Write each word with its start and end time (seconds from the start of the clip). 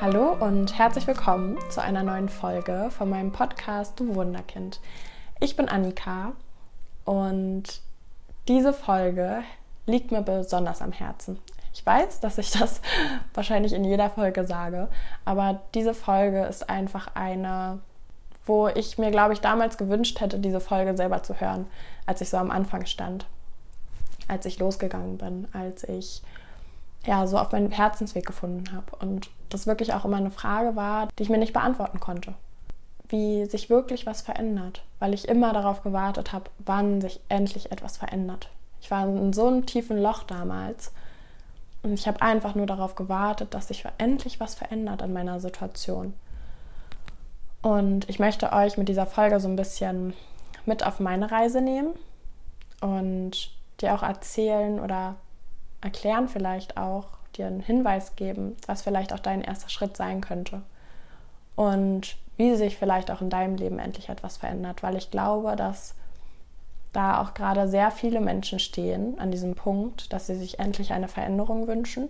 Hallo 0.00 0.32
und 0.32 0.78
herzlich 0.78 1.06
willkommen 1.06 1.58
zu 1.68 1.82
einer 1.82 2.02
neuen 2.02 2.30
Folge 2.30 2.88
von 2.88 3.10
meinem 3.10 3.32
Podcast 3.32 4.00
Du 4.00 4.14
Wunderkind. 4.14 4.80
Ich 5.40 5.56
bin 5.56 5.68
Annika 5.68 6.32
und 7.04 7.64
diese 8.48 8.72
Folge 8.72 9.42
liegt 9.84 10.10
mir 10.10 10.22
besonders 10.22 10.80
am 10.80 10.92
Herzen. 10.92 11.38
Ich 11.74 11.84
weiß, 11.84 12.20
dass 12.20 12.38
ich 12.38 12.50
das 12.50 12.80
wahrscheinlich 13.34 13.74
in 13.74 13.84
jeder 13.84 14.08
Folge 14.08 14.46
sage, 14.46 14.88
aber 15.26 15.60
diese 15.74 15.92
Folge 15.92 16.44
ist 16.44 16.70
einfach 16.70 17.14
eine, 17.14 17.80
wo 18.46 18.68
ich 18.68 18.96
mir, 18.96 19.10
glaube 19.10 19.34
ich, 19.34 19.42
damals 19.42 19.76
gewünscht 19.76 20.18
hätte, 20.20 20.38
diese 20.38 20.60
Folge 20.60 20.96
selber 20.96 21.22
zu 21.22 21.38
hören, 21.38 21.66
als 22.06 22.22
ich 22.22 22.30
so 22.30 22.38
am 22.38 22.50
Anfang 22.50 22.86
stand, 22.86 23.26
als 24.28 24.46
ich 24.46 24.58
losgegangen 24.58 25.18
bin, 25.18 25.46
als 25.52 25.84
ich 25.84 26.22
ja 27.04 27.26
so 27.26 27.36
auf 27.36 27.52
meinen 27.52 27.70
Herzensweg 27.70 28.24
gefunden 28.24 28.72
habe 28.72 28.96
und 29.04 29.28
das 29.50 29.66
wirklich 29.66 29.92
auch 29.92 30.04
immer 30.04 30.16
eine 30.16 30.30
Frage 30.30 30.76
war, 30.76 31.08
die 31.18 31.22
ich 31.22 31.28
mir 31.28 31.38
nicht 31.38 31.52
beantworten 31.52 32.00
konnte. 32.00 32.34
Wie 33.08 33.44
sich 33.46 33.70
wirklich 33.70 34.06
was 34.06 34.22
verändert, 34.22 34.82
weil 34.98 35.14
ich 35.14 35.28
immer 35.28 35.52
darauf 35.52 35.82
gewartet 35.82 36.32
habe, 36.32 36.50
wann 36.58 37.00
sich 37.00 37.20
endlich 37.28 37.72
etwas 37.72 37.96
verändert. 37.96 38.48
Ich 38.80 38.90
war 38.90 39.06
in 39.06 39.32
so 39.32 39.46
einem 39.46 39.66
tiefen 39.66 40.00
Loch 40.00 40.22
damals 40.22 40.92
und 41.82 41.94
ich 41.94 42.06
habe 42.06 42.22
einfach 42.22 42.54
nur 42.54 42.66
darauf 42.66 42.94
gewartet, 42.94 43.54
dass 43.54 43.68
sich 43.68 43.84
endlich 43.98 44.40
was 44.40 44.54
verändert 44.54 45.02
an 45.02 45.12
meiner 45.12 45.40
Situation. 45.40 46.14
Und 47.62 48.08
ich 48.08 48.18
möchte 48.18 48.52
euch 48.52 48.78
mit 48.78 48.88
dieser 48.88 49.06
Folge 49.06 49.40
so 49.40 49.48
ein 49.48 49.56
bisschen 49.56 50.14
mit 50.64 50.84
auf 50.86 51.00
meine 51.00 51.30
Reise 51.30 51.60
nehmen 51.60 51.94
und 52.80 53.50
dir 53.80 53.94
auch 53.94 54.02
erzählen 54.02 54.80
oder 54.80 55.16
erklären 55.80 56.28
vielleicht 56.28 56.76
auch, 56.76 57.19
dir 57.36 57.46
einen 57.46 57.60
Hinweis 57.60 58.16
geben, 58.16 58.56
was 58.66 58.82
vielleicht 58.82 59.12
auch 59.12 59.18
dein 59.18 59.42
erster 59.42 59.68
Schritt 59.68 59.96
sein 59.96 60.20
könnte. 60.20 60.62
Und 61.56 62.16
wie 62.36 62.56
sich 62.56 62.78
vielleicht 62.78 63.10
auch 63.10 63.20
in 63.20 63.30
deinem 63.30 63.56
Leben 63.56 63.78
endlich 63.78 64.08
etwas 64.08 64.38
verändert, 64.38 64.82
weil 64.82 64.96
ich 64.96 65.10
glaube, 65.10 65.56
dass 65.56 65.94
da 66.92 67.20
auch 67.20 67.34
gerade 67.34 67.68
sehr 67.68 67.90
viele 67.90 68.20
Menschen 68.20 68.58
stehen 68.58 69.18
an 69.18 69.30
diesem 69.30 69.54
Punkt, 69.54 70.12
dass 70.12 70.26
sie 70.26 70.36
sich 70.36 70.58
endlich 70.58 70.92
eine 70.92 71.08
Veränderung 71.08 71.66
wünschen, 71.66 72.08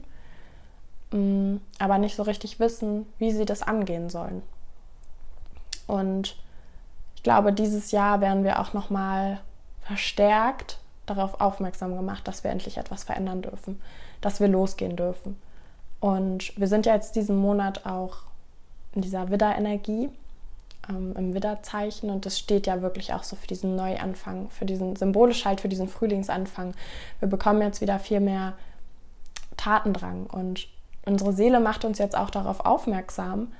mm, 1.10 1.56
aber 1.78 1.98
nicht 1.98 2.16
so 2.16 2.22
richtig 2.22 2.60
wissen, 2.60 3.06
wie 3.18 3.32
sie 3.32 3.44
das 3.44 3.62
angehen 3.62 4.08
sollen. 4.08 4.42
Und 5.86 6.36
ich 7.16 7.22
glaube, 7.22 7.52
dieses 7.52 7.90
Jahr 7.90 8.20
werden 8.20 8.44
wir 8.44 8.60
auch 8.60 8.72
noch 8.72 8.88
mal 8.88 9.40
verstärkt 9.82 10.78
darauf 11.06 11.40
aufmerksam 11.40 11.96
gemacht, 11.96 12.26
dass 12.28 12.44
wir 12.44 12.50
endlich 12.50 12.78
etwas 12.78 13.02
verändern 13.04 13.42
dürfen, 13.42 13.80
dass 14.20 14.40
wir 14.40 14.48
losgehen 14.48 14.96
dürfen. 14.96 15.36
Und 16.00 16.58
wir 16.58 16.66
sind 16.66 16.86
ja 16.86 16.94
jetzt 16.94 17.16
diesen 17.16 17.36
Monat 17.36 17.86
auch 17.86 18.18
in 18.92 19.02
dieser 19.02 19.30
Widderenergie, 19.30 20.08
ähm, 20.88 21.14
im 21.16 21.34
Widderzeichen 21.34 22.10
und 22.10 22.26
das 22.26 22.38
steht 22.38 22.66
ja 22.66 22.82
wirklich 22.82 23.12
auch 23.12 23.22
so 23.22 23.36
für 23.36 23.46
diesen 23.46 23.76
Neuanfang, 23.76 24.48
für 24.50 24.64
diesen 24.64 24.96
symbolisch 24.96 25.44
halt 25.44 25.60
für 25.60 25.68
diesen 25.68 25.88
Frühlingsanfang. 25.88 26.74
Wir 27.20 27.28
bekommen 27.28 27.62
jetzt 27.62 27.80
wieder 27.80 27.98
viel 27.98 28.20
mehr 28.20 28.54
Tatendrang 29.56 30.26
und 30.26 30.68
unsere 31.04 31.32
Seele 31.32 31.60
macht 31.60 31.84
uns 31.84 31.98
jetzt 31.98 32.16
auch 32.16 32.30
darauf 32.30 32.60
aufmerksam, 32.60 33.52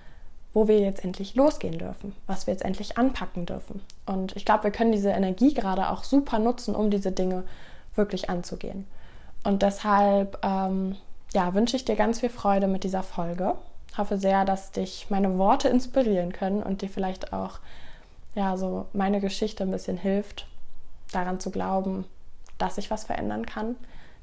wo 0.52 0.66
wir 0.66 0.80
jetzt 0.80 1.04
endlich 1.04 1.34
losgehen 1.34 1.78
dürfen, 1.78 2.14
was 2.26 2.46
wir 2.46 2.54
jetzt 2.54 2.64
endlich 2.64 2.98
anpacken 2.98 3.46
dürfen. 3.46 3.82
Und 4.06 4.34
ich 4.34 4.44
glaube, 4.44 4.64
wir 4.64 4.70
können 4.70 4.92
diese 4.92 5.10
Energie 5.10 5.54
gerade 5.54 5.90
auch 5.90 6.02
super 6.02 6.38
nutzen, 6.38 6.74
um 6.74 6.90
diese 6.90 7.12
Dinge 7.12 7.44
wirklich 7.94 8.30
anzugehen. 8.30 8.86
Und 9.44 9.62
deshalb 9.62 10.38
ähm, 10.44 10.96
ja, 11.32 11.54
wünsche 11.54 11.76
ich 11.76 11.84
dir 11.84 11.96
ganz 11.96 12.20
viel 12.20 12.28
Freude 12.28 12.66
mit 12.66 12.84
dieser 12.84 13.02
Folge. 13.02 13.54
Hoffe 13.96 14.18
sehr, 14.18 14.44
dass 14.44 14.70
dich 14.70 15.06
meine 15.10 15.38
Worte 15.38 15.68
inspirieren 15.68 16.32
können 16.32 16.62
und 16.62 16.82
dir 16.82 16.88
vielleicht 16.88 17.32
auch 17.32 17.58
ja, 18.34 18.56
so 18.56 18.86
meine 18.92 19.20
Geschichte 19.20 19.64
ein 19.64 19.70
bisschen 19.70 19.96
hilft, 19.96 20.46
daran 21.12 21.40
zu 21.40 21.50
glauben, 21.50 22.04
dass 22.58 22.78
ich 22.78 22.90
was 22.90 23.04
verändern 23.04 23.46
kann, 23.46 23.76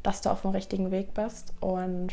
dass 0.04 0.22
du 0.22 0.30
auf 0.30 0.42
dem 0.42 0.52
richtigen 0.52 0.92
Weg 0.92 1.14
bist. 1.14 1.54
Und 1.60 2.10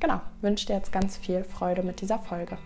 genau, 0.00 0.20
wünsche 0.40 0.66
dir 0.66 0.76
jetzt 0.76 0.92
ganz 0.92 1.16
viel 1.16 1.44
Freude 1.44 1.82
mit 1.82 2.00
dieser 2.00 2.18
Folge. 2.18 2.58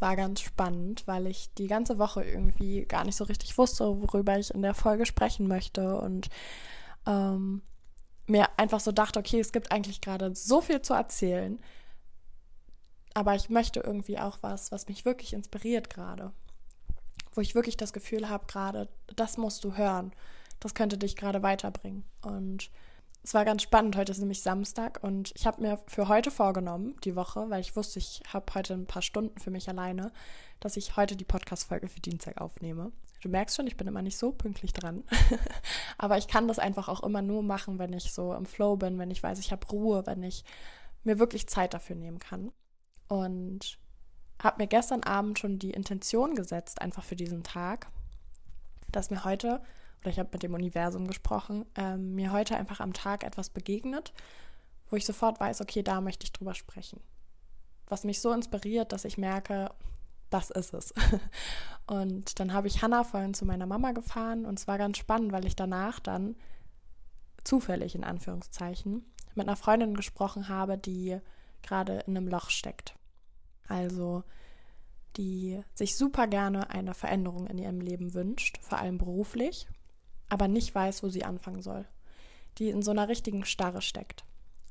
War 0.00 0.16
ganz 0.16 0.40
spannend, 0.40 1.06
weil 1.06 1.26
ich 1.26 1.54
die 1.54 1.66
ganze 1.66 1.98
Woche 1.98 2.24
irgendwie 2.24 2.84
gar 2.86 3.04
nicht 3.04 3.16
so 3.16 3.24
richtig 3.24 3.56
wusste, 3.58 3.84
worüber 4.00 4.38
ich 4.38 4.52
in 4.52 4.62
der 4.62 4.74
Folge 4.74 5.06
sprechen 5.06 5.46
möchte 5.46 6.00
und 6.00 6.28
ähm, 7.06 7.62
mir 8.26 8.48
einfach 8.58 8.80
so 8.80 8.92
dachte, 8.92 9.18
okay, 9.18 9.40
es 9.40 9.52
gibt 9.52 9.70
eigentlich 9.70 10.00
gerade 10.00 10.34
so 10.34 10.60
viel 10.60 10.80
zu 10.82 10.94
erzählen, 10.94 11.60
aber 13.14 13.34
ich 13.34 13.50
möchte 13.50 13.80
irgendwie 13.80 14.18
auch 14.18 14.38
was, 14.40 14.72
was 14.72 14.88
mich 14.88 15.04
wirklich 15.04 15.32
inspiriert 15.32 15.90
gerade, 15.90 16.32
wo 17.32 17.40
ich 17.40 17.54
wirklich 17.54 17.76
das 17.76 17.92
Gefühl 17.92 18.28
habe, 18.28 18.46
gerade, 18.46 18.88
das 19.16 19.36
musst 19.36 19.64
du 19.64 19.76
hören, 19.76 20.12
das 20.60 20.74
könnte 20.74 20.98
dich 20.98 21.16
gerade 21.16 21.42
weiterbringen. 21.42 22.04
Und 22.22 22.70
es 23.22 23.34
war 23.34 23.44
ganz 23.44 23.62
spannend. 23.62 23.96
Heute 23.96 24.12
ist 24.12 24.18
nämlich 24.18 24.42
Samstag 24.42 25.00
und 25.02 25.32
ich 25.34 25.46
habe 25.46 25.60
mir 25.60 25.78
für 25.86 26.08
heute 26.08 26.30
vorgenommen, 26.30 26.96
die 27.04 27.16
Woche, 27.16 27.50
weil 27.50 27.60
ich 27.60 27.76
wusste, 27.76 27.98
ich 27.98 28.22
habe 28.32 28.46
heute 28.54 28.74
ein 28.74 28.86
paar 28.86 29.02
Stunden 29.02 29.38
für 29.38 29.50
mich 29.50 29.68
alleine, 29.68 30.12
dass 30.58 30.76
ich 30.76 30.96
heute 30.96 31.16
die 31.16 31.24
Podcast-Folge 31.24 31.88
für 31.88 32.00
Dienstag 32.00 32.40
aufnehme. 32.40 32.92
Du 33.22 33.28
merkst 33.28 33.56
schon, 33.56 33.66
ich 33.66 33.76
bin 33.76 33.86
immer 33.86 34.00
nicht 34.00 34.16
so 34.16 34.32
pünktlich 34.32 34.72
dran. 34.72 35.04
Aber 35.98 36.16
ich 36.16 36.28
kann 36.28 36.48
das 36.48 36.58
einfach 36.58 36.88
auch 36.88 37.02
immer 37.02 37.20
nur 37.20 37.42
machen, 37.42 37.78
wenn 37.78 37.92
ich 37.92 38.12
so 38.12 38.32
im 38.32 38.46
Flow 38.46 38.76
bin, 38.76 38.98
wenn 38.98 39.10
ich 39.10 39.22
weiß, 39.22 39.38
ich 39.38 39.52
habe 39.52 39.66
Ruhe, 39.68 40.06
wenn 40.06 40.22
ich 40.22 40.44
mir 41.04 41.18
wirklich 41.18 41.46
Zeit 41.46 41.74
dafür 41.74 41.96
nehmen 41.96 42.18
kann. 42.18 42.52
Und 43.08 43.78
habe 44.42 44.62
mir 44.62 44.66
gestern 44.66 45.02
Abend 45.02 45.38
schon 45.38 45.58
die 45.58 45.72
Intention 45.72 46.34
gesetzt, 46.34 46.80
einfach 46.80 47.04
für 47.04 47.16
diesen 47.16 47.42
Tag, 47.42 47.88
dass 48.90 49.10
mir 49.10 49.24
heute 49.24 49.60
oder 50.00 50.10
ich 50.10 50.18
habe 50.18 50.30
mit 50.32 50.42
dem 50.42 50.54
Universum 50.54 51.06
gesprochen, 51.06 51.66
ähm, 51.76 52.14
mir 52.14 52.32
heute 52.32 52.56
einfach 52.56 52.80
am 52.80 52.92
Tag 52.92 53.24
etwas 53.24 53.50
begegnet, 53.50 54.12
wo 54.88 54.96
ich 54.96 55.04
sofort 55.04 55.40
weiß, 55.40 55.60
okay, 55.60 55.82
da 55.82 56.00
möchte 56.00 56.24
ich 56.24 56.32
drüber 56.32 56.54
sprechen. 56.54 57.00
Was 57.86 58.04
mich 58.04 58.20
so 58.20 58.32
inspiriert, 58.32 58.92
dass 58.92 59.04
ich 59.04 59.18
merke, 59.18 59.70
das 60.30 60.50
ist 60.50 60.74
es. 60.74 60.94
Und 61.86 62.38
dann 62.40 62.52
habe 62.52 62.68
ich 62.68 62.82
Hannah 62.82 63.04
vorhin 63.04 63.34
zu 63.34 63.44
meiner 63.44 63.66
Mama 63.66 63.90
gefahren 63.92 64.46
und 64.46 64.60
es 64.60 64.68
war 64.68 64.78
ganz 64.78 64.96
spannend, 64.96 65.32
weil 65.32 65.44
ich 65.44 65.56
danach 65.56 65.98
dann 65.98 66.36
zufällig 67.42 67.96
in 67.96 68.04
Anführungszeichen 68.04 69.04
mit 69.34 69.48
einer 69.48 69.56
Freundin 69.56 69.94
gesprochen 69.94 70.48
habe, 70.48 70.78
die 70.78 71.18
gerade 71.62 72.04
in 72.06 72.16
einem 72.16 72.28
Loch 72.28 72.50
steckt. 72.50 72.94
Also 73.66 74.22
die 75.16 75.60
sich 75.74 75.96
super 75.96 76.28
gerne 76.28 76.70
eine 76.70 76.94
Veränderung 76.94 77.48
in 77.48 77.58
ihrem 77.58 77.80
Leben 77.80 78.14
wünscht, 78.14 78.58
vor 78.62 78.78
allem 78.78 78.98
beruflich 78.98 79.66
aber 80.30 80.48
nicht 80.48 80.74
weiß, 80.74 81.02
wo 81.02 81.08
sie 81.08 81.24
anfangen 81.24 81.62
soll. 81.62 81.84
Die 82.58 82.70
in 82.70 82.82
so 82.82 82.90
einer 82.90 83.08
richtigen 83.08 83.44
Starre 83.44 83.82
steckt. 83.82 84.24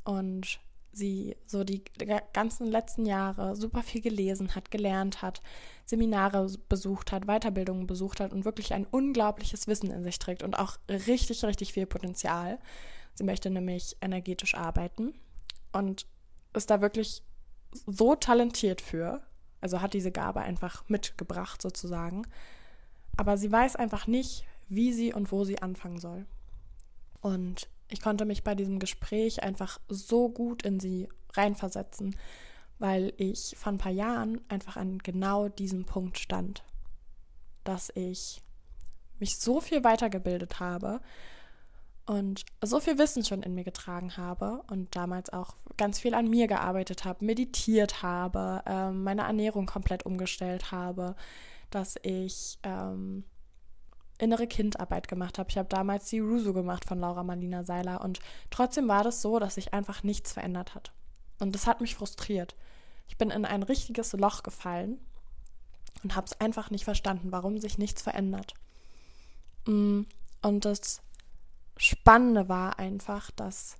Und 0.03 0.59
sie 0.91 1.35
so 1.45 1.63
die 1.63 1.83
ganzen 2.33 2.65
letzten 2.65 3.05
Jahre 3.05 3.55
super 3.55 3.83
viel 3.83 4.01
gelesen 4.01 4.55
hat, 4.55 4.71
gelernt 4.71 5.21
hat, 5.21 5.41
Seminare 5.85 6.51
besucht 6.67 7.11
hat, 7.11 7.25
Weiterbildungen 7.25 7.85
besucht 7.85 8.19
hat 8.19 8.33
und 8.33 8.45
wirklich 8.45 8.73
ein 8.73 8.87
unglaubliches 8.89 9.67
Wissen 9.67 9.91
in 9.91 10.03
sich 10.03 10.17
trägt 10.17 10.41
und 10.41 10.57
auch 10.57 10.77
richtig, 10.89 11.43
richtig 11.43 11.73
viel 11.73 11.85
Potenzial. 11.85 12.59
Sie 13.13 13.23
möchte 13.23 13.49
nämlich 13.49 13.97
energetisch 14.01 14.55
arbeiten 14.55 15.13
und 15.71 16.07
ist 16.53 16.69
da 16.69 16.81
wirklich 16.81 17.21
so 17.85 18.15
talentiert 18.15 18.81
für, 18.81 19.21
also 19.61 19.81
hat 19.81 19.93
diese 19.93 20.11
Gabe 20.11 20.41
einfach 20.41 20.83
mitgebracht 20.87 21.61
sozusagen. 21.61 22.23
Aber 23.15 23.37
sie 23.37 23.51
weiß 23.51 23.75
einfach 23.75 24.07
nicht, 24.07 24.45
wie 24.69 24.93
sie 24.93 25.13
und 25.13 25.31
wo 25.31 25.43
sie 25.43 25.61
anfangen 25.61 25.99
soll. 25.99 26.25
Und 27.21 27.69
ich 27.89 28.01
konnte 28.01 28.25
mich 28.25 28.43
bei 28.43 28.55
diesem 28.55 28.79
Gespräch 28.79 29.43
einfach 29.43 29.79
so 29.89 30.29
gut 30.29 30.63
in 30.63 30.79
sie 30.79 31.09
reinversetzen, 31.33 32.15
weil 32.77 33.13
ich 33.17 33.55
vor 33.57 33.73
ein 33.73 33.77
paar 33.77 33.91
Jahren 33.91 34.41
einfach 34.47 34.77
an 34.77 34.99
genau 34.99 35.49
diesem 35.49 35.85
Punkt 35.85 36.17
stand, 36.17 36.63
dass 37.63 37.91
ich 37.95 38.41
mich 39.19 39.37
so 39.37 39.59
viel 39.59 39.83
weitergebildet 39.83 40.59
habe 40.59 41.01
und 42.05 42.45
so 42.63 42.79
viel 42.79 42.97
Wissen 42.97 43.23
schon 43.25 43.43
in 43.43 43.53
mir 43.53 43.63
getragen 43.63 44.17
habe 44.17 44.63
und 44.69 44.95
damals 44.95 45.31
auch 45.31 45.55
ganz 45.77 45.99
viel 45.99 46.13
an 46.13 46.29
mir 46.29 46.47
gearbeitet 46.47 47.05
habe, 47.05 47.25
meditiert 47.25 48.01
habe, 48.01 48.63
äh, 48.65 48.91
meine 48.91 49.23
Ernährung 49.23 49.65
komplett 49.65 50.05
umgestellt 50.05 50.71
habe, 50.71 51.15
dass 51.69 51.97
ich 52.01 52.57
ähm, 52.63 53.25
innere 54.19 54.47
Kindarbeit 54.47 55.07
gemacht 55.07 55.39
habe. 55.39 55.49
Ich 55.49 55.57
habe 55.57 55.69
damals 55.69 56.09
die 56.09 56.19
Rusu 56.19 56.53
gemacht 56.53 56.85
von 56.85 56.99
Laura 56.99 57.23
Marlina 57.23 57.63
Seiler 57.63 58.01
und 58.01 58.19
trotzdem 58.51 58.87
war 58.87 59.03
das 59.03 59.21
so, 59.21 59.39
dass 59.39 59.55
sich 59.55 59.73
einfach 59.73 60.03
nichts 60.03 60.33
verändert 60.33 60.75
hat. 60.75 60.91
Und 61.39 61.55
das 61.55 61.65
hat 61.65 61.81
mich 61.81 61.95
frustriert. 61.95 62.55
Ich 63.07 63.17
bin 63.17 63.31
in 63.31 63.45
ein 63.45 63.63
richtiges 63.63 64.13
Loch 64.13 64.43
gefallen 64.43 64.99
und 66.03 66.15
habe 66.15 66.27
es 66.27 66.39
einfach 66.39 66.69
nicht 66.69 66.83
verstanden, 66.83 67.31
warum 67.31 67.59
sich 67.59 67.77
nichts 67.77 68.01
verändert. 68.01 68.53
Mm, 69.65 70.01
und 70.41 70.65
das 70.65 71.01
Spannende 71.77 72.49
war 72.49 72.77
einfach, 72.77 73.31
dass, 73.31 73.77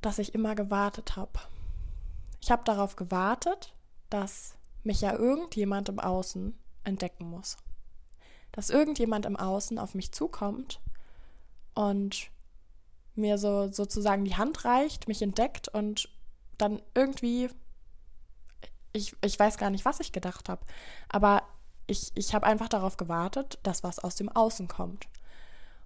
dass 0.00 0.18
ich 0.18 0.34
immer 0.34 0.54
gewartet 0.54 1.16
habe. 1.16 1.38
Ich 2.40 2.50
habe 2.50 2.64
darauf 2.64 2.96
gewartet, 2.96 3.72
dass 4.10 4.56
mich 4.82 5.00
ja 5.00 5.12
irgendjemand 5.12 5.88
im 5.88 6.00
Außen 6.00 6.58
entdecken 6.82 7.30
muss. 7.30 7.56
Dass 8.52 8.70
irgendjemand 8.70 9.26
im 9.26 9.36
Außen 9.36 9.78
auf 9.78 9.94
mich 9.94 10.12
zukommt 10.12 10.80
und 11.74 12.30
mir 13.14 13.38
so 13.38 13.70
sozusagen 13.70 14.24
die 14.24 14.36
Hand 14.36 14.64
reicht, 14.64 15.08
mich 15.08 15.22
entdeckt 15.22 15.68
und 15.68 16.08
dann 16.58 16.80
irgendwie, 16.94 17.50
ich, 18.92 19.14
ich 19.24 19.38
weiß 19.38 19.58
gar 19.58 19.70
nicht, 19.70 19.84
was 19.84 20.00
ich 20.00 20.12
gedacht 20.12 20.48
habe, 20.48 20.64
aber 21.08 21.42
ich, 21.86 22.12
ich 22.14 22.34
habe 22.34 22.46
einfach 22.46 22.68
darauf 22.68 22.96
gewartet, 22.96 23.58
dass 23.62 23.82
was 23.82 23.98
aus 23.98 24.14
dem 24.14 24.28
Außen 24.28 24.68
kommt. 24.68 25.08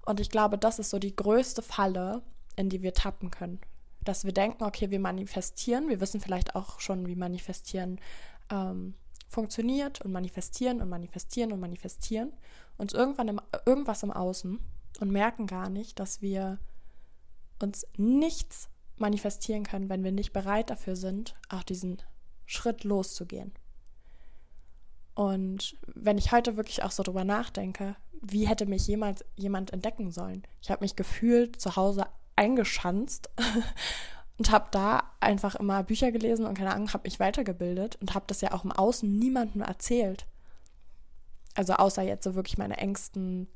Und 0.05 0.21
ich 0.21 0.31
glaube, 0.31 0.59
das 0.59 0.79
ist 0.79 0.91
so 0.91 0.99
die 0.99 1.17
größte 1.17 1.63
Falle, 1.63 2.23
in 2.55 2.69
die 2.69 2.83
wir 2.83 2.95
tappen 2.95 3.31
können. 3.31 3.61
Dass 4.03 4.25
wir 4.25 4.33
denken, 4.33 4.63
okay, 4.63 4.91
wir 4.91 5.01
manifestieren, 5.01 5.89
wir 5.89 6.01
wissen 6.01 6.21
vielleicht 6.21 6.55
auch 6.55 6.79
schon, 6.79 7.07
wie 7.07 7.17
manifestieren 7.17 8.01
ähm, 8.51 8.95
funktioniert 9.29 10.01
und 10.03 10.13
manifestieren 10.13 10.81
und 10.81 10.89
manifestieren 10.89 11.53
und 11.53 11.61
manifestieren 11.61 12.33
uns 12.79 12.93
irgendwann 12.93 13.29
im, 13.29 13.41
irgendwas 13.65 14.03
im 14.03 14.13
Außen 14.13 14.59
und 15.01 15.11
merken 15.11 15.47
gar 15.47 15.69
nicht, 15.69 15.99
dass 15.99 16.23
wir 16.23 16.59
uns 17.61 17.87
nichts 17.97 18.69
manifestieren 18.97 19.65
können, 19.65 19.89
wenn 19.89 20.05
wir 20.05 20.13
nicht 20.13 20.33
bereit 20.33 20.71
dafür 20.71 20.97
sind, 20.97 21.35
auch 21.49 21.63
diesen 21.63 22.03
Schritt 22.47 22.85
loszugehen. 22.85 23.53
Und 25.15 25.77
wenn 25.87 26.19
ich 26.19 26.33
heute 26.33 26.57
wirklich 26.57 26.83
auch 26.83 26.91
so 26.91 27.03
drüber 27.03 27.25
nachdenke, 27.25 27.97
wie 28.21 28.47
hätte 28.47 28.67
mich 28.67 28.87
jemals 28.87 29.25
jemand 29.35 29.73
entdecken 29.73 30.11
sollen? 30.11 30.43
Ich 30.61 30.71
habe 30.71 30.85
mich 30.85 30.97
gefühlt 30.97 31.61
zu 31.61 31.77
Hause 31.77 32.07
eingeschanzt 32.37 33.31
und 34.39 34.51
habe 34.51 34.67
da 34.71 35.05
einfach 35.21 35.55
immer 35.55 35.83
Bücher 35.83 36.13
gelesen 36.13 36.47
und 36.47 36.55
keine 36.55 36.75
Ahnung, 36.75 36.93
habe 36.93 37.05
mich 37.05 37.19
weitergebildet 37.19 37.97
und 37.97 38.15
habe 38.15 38.27
das 38.29 38.41
ja 38.41 38.53
auch 38.53 38.65
im 38.65 38.73
Außen 38.73 39.19
niemandem 39.19 39.63
erzählt. 39.63 40.27
Also 41.55 41.75
außer 41.75 42.03
jetzt 42.03 42.25
so 42.25 42.35
wirklich 42.35 42.59
meine 42.59 42.77
engsten, 42.77 43.49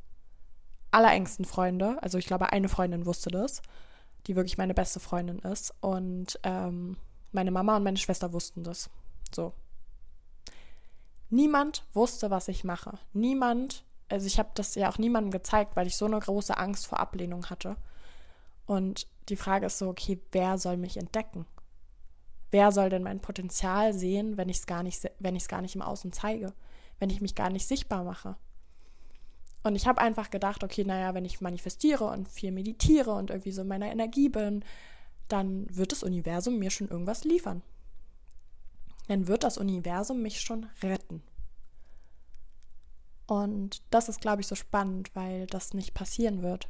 allerengsten 0.91 1.44
Freunde. 1.44 2.03
Also 2.03 2.17
ich 2.17 2.27
glaube, 2.27 2.50
eine 2.50 2.71
Freundin 2.71 3.05
wusste 3.05 3.31
das, 3.31 3.61
die 4.27 4.37
wirklich 4.37 4.56
meine 4.56 4.73
beste 4.73 5.00
Freundin 5.00 5.38
ist. 5.41 5.75
Und 5.81 6.41
ähm, 6.44 6.97
meine 7.32 7.50
Mama 7.50 7.77
und 7.77 7.82
meine 7.82 7.99
Schwester 7.99 8.32
wussten 8.32 8.65
das. 8.65 8.88
So. 9.35 9.53
Niemand 11.29 11.85
wusste, 11.93 12.31
was 12.31 12.49
ich 12.49 12.65
mache. 12.65 12.99
Niemand, 13.12 13.85
also 14.09 14.27
ich 14.27 14.38
habe 14.38 14.50
das 14.55 14.75
ja 14.77 14.91
auch 14.91 14.99
niemandem 14.99 15.31
gezeigt, 15.31 15.77
weil 15.77 15.87
ich 15.87 15.97
so 15.97 16.06
eine 16.06 16.19
große 16.19 16.56
Angst 16.56 16.87
vor 16.87 16.99
Ablehnung 16.99 17.50
hatte. 17.50 17.77
Und 18.65 19.06
die 19.31 19.37
Frage 19.37 19.67
ist 19.67 19.79
so, 19.79 19.88
okay, 19.88 20.21
wer 20.32 20.59
soll 20.59 20.77
mich 20.77 20.97
entdecken? 20.97 21.47
Wer 22.50 22.73
soll 22.73 22.91
denn 22.91 23.03
mein 23.03 23.21
Potenzial 23.21 23.93
sehen, 23.94 24.37
wenn 24.37 24.49
ich 24.49 24.59
es 24.59 24.67
gar 24.67 24.82
nicht, 24.82 25.11
wenn 25.19 25.37
ich 25.37 25.43
es 25.44 25.49
gar 25.49 25.62
nicht 25.62 25.77
im 25.77 25.82
Außen 25.82 26.12
zeige, 26.12 26.53
wenn 26.99 27.11
ich 27.11 27.21
mich 27.21 27.35
gar 27.35 27.50
nicht 27.50 27.67
sichtbar 27.67 28.05
mache? 28.05 28.37
Und 29.62 29.77
ich 29.77 29.87
habe 29.87 30.00
einfach 30.00 30.31
gedacht, 30.31 30.65
okay, 30.65 30.85
naja, 30.85 31.15
wenn 31.15 31.25
ich 31.25 31.41
manifestiere 31.41 32.05
und 32.05 32.29
viel 32.29 32.50
meditiere 32.50 33.12
und 33.12 33.31
irgendwie 33.31 33.53
so 33.53 33.62
in 33.62 33.69
meiner 33.69 33.93
Energie 33.93 34.29
bin, 34.29 34.65
dann 35.29 35.67
wird 35.75 35.93
das 35.93 36.03
Universum 36.03 36.59
mir 36.59 36.71
schon 36.71 36.88
irgendwas 36.88 37.25
liefern. 37.25 37.62
Dann 39.06 39.29
wird 39.29 39.44
das 39.44 39.59
Universum 39.59 40.23
mich 40.23 40.41
schon 40.41 40.67
retten. 40.82 41.23
Und 43.27 43.82
das 43.91 44.09
ist, 44.09 44.21
glaube 44.21 44.41
ich, 44.41 44.49
so 44.49 44.56
spannend, 44.56 45.15
weil 45.15 45.47
das 45.47 45.75
nicht 45.75 45.94
passieren 45.94 46.43
wird. 46.43 46.69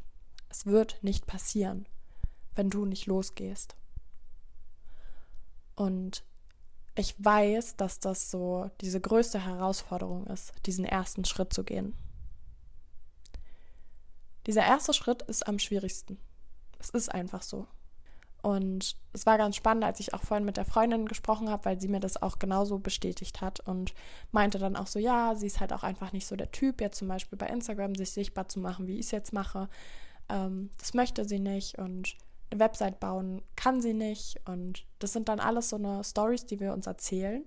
Es 0.50 0.66
wird 0.66 0.98
nicht 1.02 1.26
passieren, 1.26 1.86
wenn 2.54 2.70
du 2.70 2.84
nicht 2.84 3.06
losgehst. 3.06 3.76
Und 5.74 6.24
ich 6.94 7.14
weiß, 7.18 7.76
dass 7.76 8.00
das 8.00 8.30
so 8.30 8.70
diese 8.80 9.00
größte 9.00 9.44
Herausforderung 9.44 10.26
ist, 10.26 10.52
diesen 10.66 10.84
ersten 10.84 11.24
Schritt 11.24 11.52
zu 11.52 11.64
gehen. 11.64 11.94
Dieser 14.46 14.64
erste 14.64 14.92
Schritt 14.92 15.22
ist 15.22 15.46
am 15.46 15.58
schwierigsten. 15.58 16.18
Es 16.78 16.90
ist 16.90 17.10
einfach 17.14 17.42
so. 17.42 17.66
Und 18.42 18.96
es 19.12 19.26
war 19.26 19.36
ganz 19.36 19.56
spannend, 19.56 19.84
als 19.84 20.00
ich 20.00 20.14
auch 20.14 20.22
vorhin 20.22 20.46
mit 20.46 20.56
der 20.56 20.64
Freundin 20.64 21.06
gesprochen 21.06 21.50
habe, 21.50 21.66
weil 21.66 21.80
sie 21.80 21.88
mir 21.88 22.00
das 22.00 22.22
auch 22.22 22.38
genauso 22.38 22.78
bestätigt 22.78 23.42
hat 23.42 23.60
und 23.60 23.94
meinte 24.32 24.58
dann 24.58 24.76
auch 24.76 24.86
so, 24.86 24.98
ja, 24.98 25.34
sie 25.36 25.46
ist 25.46 25.60
halt 25.60 25.74
auch 25.74 25.82
einfach 25.82 26.12
nicht 26.12 26.26
so 26.26 26.36
der 26.36 26.50
Typ, 26.50 26.80
jetzt 26.80 26.98
zum 26.98 27.08
Beispiel 27.08 27.36
bei 27.38 27.48
Instagram 27.48 27.94
sich 27.94 28.10
sichtbar 28.12 28.48
zu 28.48 28.58
machen, 28.58 28.86
wie 28.86 28.98
ich 28.98 29.06
es 29.06 29.10
jetzt 29.10 29.34
mache 29.34 29.68
ähm, 30.30 30.70
das 30.78 30.94
möchte 30.94 31.24
sie 31.28 31.40
nicht 31.40 31.78
und 31.78 32.16
eine 32.50 32.60
Website 32.60 33.00
bauen 33.00 33.42
kann 33.56 33.80
sie 33.80 33.94
nicht. 33.94 34.40
Und 34.46 34.86
das 34.98 35.12
sind 35.12 35.28
dann 35.28 35.40
alles 35.40 35.70
so 35.70 35.76
eine 35.76 36.02
Stories, 36.04 36.44
die 36.46 36.60
wir 36.60 36.72
uns 36.72 36.86
erzählen. 36.86 37.44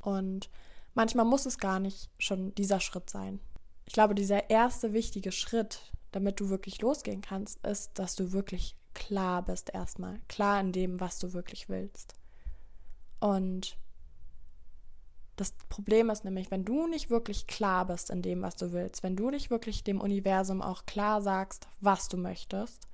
Und 0.00 0.50
manchmal 0.94 1.24
muss 1.24 1.46
es 1.46 1.58
gar 1.58 1.80
nicht 1.80 2.10
schon 2.18 2.54
dieser 2.54 2.80
Schritt 2.80 3.08
sein. 3.08 3.40
Ich 3.86 3.92
glaube, 3.92 4.14
dieser 4.14 4.50
erste 4.50 4.92
wichtige 4.92 5.32
Schritt, 5.32 5.92
damit 6.12 6.40
du 6.40 6.48
wirklich 6.48 6.80
losgehen 6.80 7.20
kannst, 7.20 7.64
ist, 7.66 7.98
dass 7.98 8.14
du 8.14 8.32
wirklich 8.32 8.76
klar 8.94 9.44
bist 9.44 9.74
erstmal. 9.74 10.20
Klar 10.28 10.60
in 10.60 10.72
dem, 10.72 11.00
was 11.00 11.18
du 11.18 11.32
wirklich 11.32 11.68
willst. 11.68 12.14
Und 13.20 13.76
das 15.36 15.52
Problem 15.68 16.10
ist 16.10 16.24
nämlich, 16.24 16.50
wenn 16.50 16.64
du 16.64 16.86
nicht 16.86 17.10
wirklich 17.10 17.46
klar 17.46 17.86
bist 17.86 18.10
in 18.10 18.22
dem, 18.22 18.42
was 18.42 18.56
du 18.56 18.72
willst, 18.72 19.02
wenn 19.02 19.16
du 19.16 19.30
nicht 19.30 19.50
wirklich 19.50 19.82
dem 19.82 20.00
Universum 20.00 20.62
auch 20.62 20.86
klar 20.86 21.20
sagst, 21.22 21.66
was 21.80 22.08
du 22.08 22.16
möchtest, 22.16 22.86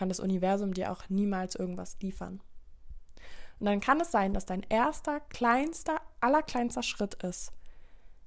kann 0.00 0.08
das 0.08 0.20
Universum 0.20 0.72
dir 0.72 0.92
auch 0.92 1.10
niemals 1.10 1.54
irgendwas 1.56 1.98
liefern. 2.00 2.40
Und 3.58 3.66
dann 3.66 3.80
kann 3.80 4.00
es 4.00 4.10
sein, 4.10 4.32
dass 4.32 4.46
dein 4.46 4.62
erster, 4.70 5.20
kleinster, 5.20 6.00
allerkleinster 6.20 6.82
Schritt 6.82 7.22
ist, 7.22 7.52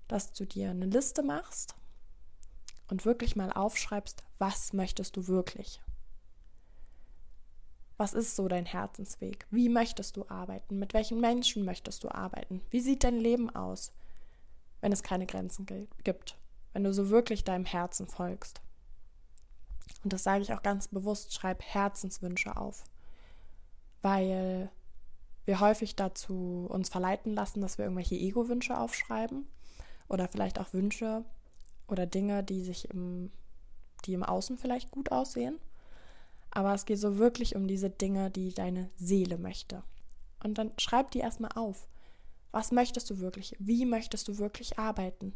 dass 0.08 0.34
du 0.34 0.46
dir 0.46 0.70
eine 0.70 0.86
Liste 0.86 1.24
machst 1.24 1.74
und 2.90 3.06
wirklich 3.06 3.36
mal 3.36 3.52
aufschreibst, 3.52 4.24
was 4.38 4.74
möchtest 4.74 5.18
du 5.18 5.28
wirklich? 5.28 5.82
Was 7.98 8.14
ist 8.14 8.36
so 8.36 8.48
dein 8.48 8.68
Herzensweg? 8.68 9.48
Wie 9.50 9.68
möchtest 9.68 10.16
du 10.16 10.30
arbeiten? 10.30 10.78
Mit 10.78 10.94
welchen 10.94 11.20
Menschen 11.20 11.66
möchtest 11.66 12.04
du 12.04 12.10
arbeiten? 12.10 12.62
Wie 12.70 12.82
sieht 12.82 13.04
dein 13.04 13.18
Leben 13.18 13.50
aus, 13.50 13.92
wenn 14.82 14.92
es 14.92 15.02
keine 15.02 15.26
Grenzen 15.26 15.66
gibt? 16.04 16.38
Wenn 16.72 16.84
du 16.84 16.94
so 16.94 17.10
wirklich 17.10 17.44
deinem 17.44 17.66
Herzen 17.66 18.06
folgst? 18.06 18.62
Und 20.04 20.14
das 20.14 20.24
sage 20.24 20.42
ich 20.42 20.54
auch 20.54 20.64
ganz 20.64 20.88
bewusst, 20.88 21.34
schreib 21.34 21.62
Herzenswünsche 21.62 22.58
auf. 22.58 22.84
Weil 24.02 24.70
wir 25.46 25.60
häufig 25.60 25.96
dazu 25.96 26.68
uns 26.70 26.90
verleiten 26.90 27.34
lassen, 27.34 27.62
dass 27.62 27.78
wir 27.78 27.86
irgendwelche 27.86 28.16
Ego-Wünsche 28.16 28.78
aufschreiben 28.78 29.48
oder 30.08 30.28
vielleicht 30.28 30.60
auch 30.60 30.74
Wünsche 30.74 31.26
oder 31.88 32.06
Dinge, 32.06 32.44
die 32.44 32.64
sich 32.64 32.90
im, 32.90 33.32
die 34.06 34.14
im 34.14 34.24
Außen 34.24 34.58
vielleicht 34.58 34.92
gut 34.92 35.12
aussehen 35.12 35.60
aber 36.56 36.74
es 36.76 36.86
geht 36.86 37.00
so 37.00 37.18
wirklich 37.18 37.56
um 37.56 37.68
diese 37.68 37.90
Dinge, 37.90 38.30
die 38.30 38.54
deine 38.54 38.92
Seele 38.96 39.40
möchte. 39.40 39.82
Und 40.44 40.60
dann 40.60 40.72
schreib 40.78 41.10
die 41.10 41.20
erstmal 41.20 41.52
auf. 41.56 41.88
Was 42.52 42.72
möchtest 42.72 43.10
du 43.10 43.20
wirklich? 43.20 43.56
Wie 43.58 43.86
möchtest 43.86 44.28
du 44.28 44.38
wirklich 44.38 44.78
arbeiten? 44.78 45.34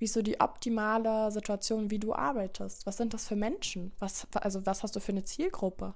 Wie 0.00 0.06
ist 0.06 0.14
so 0.14 0.22
die 0.22 0.40
optimale 0.40 1.30
Situation, 1.30 1.90
wie 1.90 1.98
du 1.98 2.14
arbeitest? 2.14 2.86
Was 2.86 2.96
sind 2.96 3.12
das 3.12 3.28
für 3.28 3.36
Menschen? 3.36 3.92
Was, 3.98 4.26
also 4.32 4.64
was 4.64 4.82
hast 4.82 4.96
du 4.96 5.00
für 5.00 5.12
eine 5.12 5.24
Zielgruppe? 5.24 5.92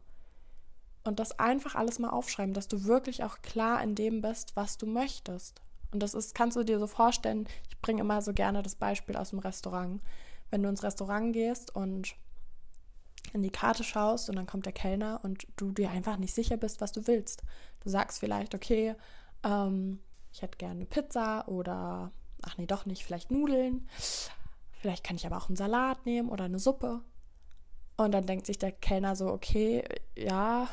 Und 1.05 1.19
das 1.19 1.39
einfach 1.39 1.75
alles 1.75 1.99
mal 1.99 2.11
aufschreiben, 2.11 2.53
dass 2.53 2.69
du 2.69 2.85
wirklich 2.85 3.25
auch 3.25 3.41
klar 3.41 3.83
in 3.83 3.95
dem 3.95 4.21
bist, 4.21 4.57
was 4.57 4.77
du 4.77 4.85
möchtest. 4.85 5.63
Und 5.91 6.03
das 6.03 6.13
ist, 6.13 6.35
kannst 6.35 6.55
du 6.59 6.65
dir 6.65 6.79
so 6.79 6.87
vorstellen, 6.87 7.47
ich 7.71 7.81
bringe 7.81 8.03
immer 8.03 8.21
so 8.21 8.35
gerne 8.35 8.63
das 8.63 8.75
Beispiel 8.75 9.17
aus 9.17 9.31
dem 9.31 9.39
Restaurant. 9.39 10.03
Wenn 10.51 10.63
du 10.63 10.69
ins 10.69 10.83
Restaurant 10.83 11.33
gehst 11.33 11.75
und 11.75 12.15
in 13.33 13.43
die 13.43 13.51
Karte 13.51 13.85
schaust 13.85 14.29
und 14.29 14.37
dann 14.37 14.47
kommt 14.47 14.67
der 14.67 14.75
Kellner 14.75 15.21
und 15.23 15.47
du 15.57 15.73
dir 15.73 15.91
einfach 15.91 16.19
nicht 16.19 16.35
sicher 16.35 16.59
bist, 16.59 16.83
was 16.83 16.93
du 16.93 17.07
willst. 17.07 17.43
Du 17.81 17.89
sagst 17.89 18.19
vielleicht, 18.19 18.55
okay, 18.55 18.97
ähm, 19.43 20.01
ich 20.31 20.43
hätte 20.43 20.59
gerne 20.59 20.85
Pizza 20.85 21.49
oder, 21.49 22.13
ach 22.47 22.59
nee, 22.59 22.67
doch 22.67 22.87
nicht, 22.87 23.05
vielleicht 23.05 23.31
Nudeln. 23.31 23.89
Vielleicht 24.81 25.05
kann 25.05 25.17
ich 25.17 25.27
aber 25.27 25.39
auch 25.39 25.49
einen 25.49 25.57
Salat 25.57 26.05
nehmen 26.07 26.29
oder 26.29 26.45
eine 26.45 26.59
Suppe. 26.59 27.03
Und 27.97 28.13
dann 28.13 28.27
denkt 28.27 28.47
sich 28.47 28.59
der 28.59 28.73
Kellner 28.73 29.17
so, 29.17 29.29
okay, 29.29 29.85
ja, 30.17 30.69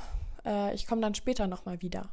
äh, 0.46 0.74
ich 0.74 0.88
komme 0.88 1.02
dann 1.02 1.16
später 1.16 1.48
nochmal 1.48 1.82
wieder, 1.82 2.10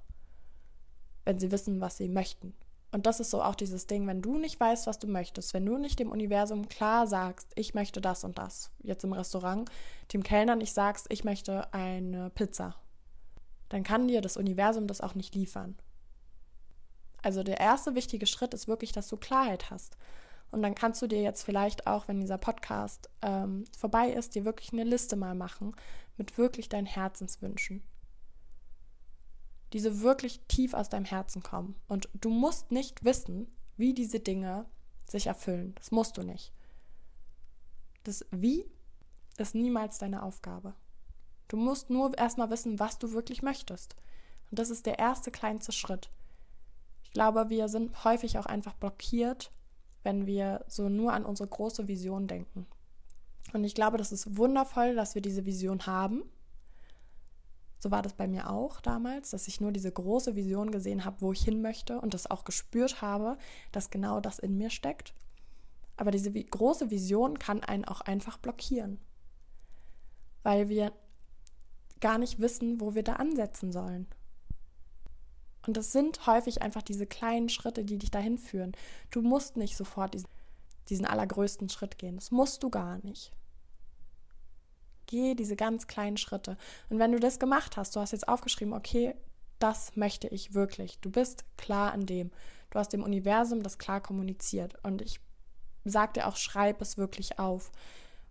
wenn 1.24 1.38
sie 1.38 1.50
wissen, 1.50 1.80
was 1.80 1.96
sie 1.96 2.08
möchten. 2.08 2.54
Und 2.90 3.04
das 3.06 3.20
ist 3.20 3.30
so 3.30 3.42
auch 3.42 3.54
dieses 3.54 3.86
Ding, 3.86 4.06
wenn 4.06 4.22
du 4.22 4.38
nicht 4.38 4.58
weißt, 4.58 4.86
was 4.86 4.98
du 4.98 5.06
möchtest, 5.06 5.52
wenn 5.52 5.66
du 5.66 5.76
nicht 5.76 5.98
dem 5.98 6.10
Universum 6.10 6.68
klar 6.68 7.06
sagst, 7.06 7.52
ich 7.54 7.74
möchte 7.74 8.00
das 8.00 8.24
und 8.24 8.38
das, 8.38 8.70
jetzt 8.82 9.04
im 9.04 9.12
Restaurant, 9.12 9.70
dem 10.12 10.22
Kellner 10.22 10.56
nicht 10.56 10.72
sagst, 10.72 11.06
ich 11.10 11.22
möchte 11.22 11.72
eine 11.74 12.30
Pizza, 12.30 12.76
dann 13.68 13.82
kann 13.82 14.08
dir 14.08 14.22
das 14.22 14.38
Universum 14.38 14.86
das 14.86 15.02
auch 15.02 15.14
nicht 15.14 15.34
liefern. 15.34 15.76
Also 17.22 17.42
der 17.42 17.60
erste 17.60 17.94
wichtige 17.94 18.26
Schritt 18.26 18.54
ist 18.54 18.68
wirklich, 18.68 18.92
dass 18.92 19.08
du 19.08 19.16
Klarheit 19.16 19.70
hast. 19.70 19.96
Und 20.50 20.62
dann 20.62 20.74
kannst 20.74 21.02
du 21.02 21.06
dir 21.06 21.20
jetzt 21.20 21.42
vielleicht 21.42 21.86
auch, 21.86 22.08
wenn 22.08 22.20
dieser 22.20 22.38
Podcast 22.38 23.10
ähm, 23.22 23.64
vorbei 23.76 24.10
ist, 24.10 24.34
dir 24.34 24.44
wirklich 24.44 24.72
eine 24.72 24.84
Liste 24.84 25.16
mal 25.16 25.34
machen 25.34 25.74
mit 26.16 26.38
wirklich 26.38 26.68
deinen 26.68 26.86
Herzenswünschen. 26.86 27.82
Diese 29.74 30.00
wirklich 30.00 30.40
tief 30.48 30.72
aus 30.72 30.88
deinem 30.88 31.04
Herzen 31.04 31.42
kommen. 31.42 31.76
Und 31.86 32.08
du 32.14 32.30
musst 32.30 32.70
nicht 32.72 33.04
wissen, 33.04 33.46
wie 33.76 33.92
diese 33.92 34.20
Dinge 34.20 34.64
sich 35.06 35.26
erfüllen. 35.26 35.74
Das 35.76 35.90
musst 35.90 36.16
du 36.16 36.22
nicht. 36.22 36.52
Das 38.04 38.24
Wie 38.30 38.64
ist 39.36 39.54
niemals 39.54 39.98
deine 39.98 40.22
Aufgabe. 40.22 40.74
Du 41.48 41.56
musst 41.56 41.90
nur 41.90 42.16
erstmal 42.16 42.50
wissen, 42.50 42.78
was 42.78 42.98
du 42.98 43.12
wirklich 43.12 43.42
möchtest. 43.42 43.96
Und 44.50 44.58
das 44.58 44.70
ist 44.70 44.86
der 44.86 44.98
erste 44.98 45.30
kleinste 45.30 45.72
Schritt. 45.72 46.10
Ich 47.08 47.14
glaube, 47.14 47.48
wir 47.48 47.68
sind 47.68 48.04
häufig 48.04 48.38
auch 48.38 48.44
einfach 48.46 48.74
blockiert, 48.74 49.50
wenn 50.02 50.26
wir 50.26 50.64
so 50.68 50.90
nur 50.90 51.14
an 51.14 51.24
unsere 51.24 51.48
große 51.48 51.88
Vision 51.88 52.28
denken. 52.28 52.66
Und 53.54 53.64
ich 53.64 53.74
glaube, 53.74 53.96
das 53.96 54.12
ist 54.12 54.36
wundervoll, 54.36 54.94
dass 54.94 55.14
wir 55.14 55.22
diese 55.22 55.46
Vision 55.46 55.86
haben. 55.86 56.22
So 57.78 57.90
war 57.90 58.02
das 58.02 58.12
bei 58.12 58.28
mir 58.28 58.50
auch 58.50 58.80
damals, 58.82 59.30
dass 59.30 59.48
ich 59.48 59.60
nur 59.60 59.72
diese 59.72 59.90
große 59.90 60.36
Vision 60.36 60.70
gesehen 60.70 61.06
habe, 61.06 61.20
wo 61.20 61.32
ich 61.32 61.42
hin 61.42 61.62
möchte 61.62 61.98
und 61.98 62.12
das 62.12 62.30
auch 62.30 62.44
gespürt 62.44 63.00
habe, 63.00 63.38
dass 63.72 63.90
genau 63.90 64.20
das 64.20 64.38
in 64.38 64.58
mir 64.58 64.68
steckt. 64.68 65.14
Aber 65.96 66.10
diese 66.10 66.30
große 66.30 66.90
Vision 66.90 67.38
kann 67.38 67.62
einen 67.62 67.86
auch 67.86 68.02
einfach 68.02 68.36
blockieren, 68.36 68.98
weil 70.42 70.68
wir 70.68 70.92
gar 72.00 72.18
nicht 72.18 72.38
wissen, 72.38 72.80
wo 72.80 72.94
wir 72.94 73.02
da 73.02 73.14
ansetzen 73.14 73.72
sollen. 73.72 74.06
Und 75.68 75.76
das 75.76 75.92
sind 75.92 76.26
häufig 76.26 76.62
einfach 76.62 76.80
diese 76.80 77.06
kleinen 77.06 77.50
Schritte, 77.50 77.84
die 77.84 77.98
dich 77.98 78.10
dahin 78.10 78.38
führen. 78.38 78.72
Du 79.10 79.20
musst 79.20 79.58
nicht 79.58 79.76
sofort 79.76 80.14
diesen, 80.14 80.28
diesen 80.88 81.04
allergrößten 81.04 81.68
Schritt 81.68 81.98
gehen. 81.98 82.14
Das 82.14 82.30
musst 82.30 82.62
du 82.62 82.70
gar 82.70 82.96
nicht. 83.04 83.32
Geh 85.04 85.34
diese 85.34 85.56
ganz 85.56 85.86
kleinen 85.86 86.16
Schritte. 86.16 86.56
Und 86.88 86.98
wenn 86.98 87.12
du 87.12 87.20
das 87.20 87.38
gemacht 87.38 87.76
hast, 87.76 87.94
du 87.94 88.00
hast 88.00 88.12
jetzt 88.12 88.28
aufgeschrieben, 88.28 88.72
okay, 88.72 89.14
das 89.58 89.94
möchte 89.94 90.26
ich 90.28 90.54
wirklich. 90.54 91.00
Du 91.00 91.10
bist 91.10 91.44
klar 91.58 91.92
an 91.92 92.06
dem. 92.06 92.30
Du 92.70 92.78
hast 92.78 92.94
dem 92.94 93.02
Universum 93.02 93.62
das 93.62 93.76
klar 93.76 94.00
kommuniziert. 94.00 94.82
Und 94.84 95.02
ich 95.02 95.20
sage 95.84 96.14
dir 96.14 96.28
auch, 96.28 96.36
schreib 96.36 96.80
es 96.80 96.96
wirklich 96.96 97.38
auf 97.38 97.72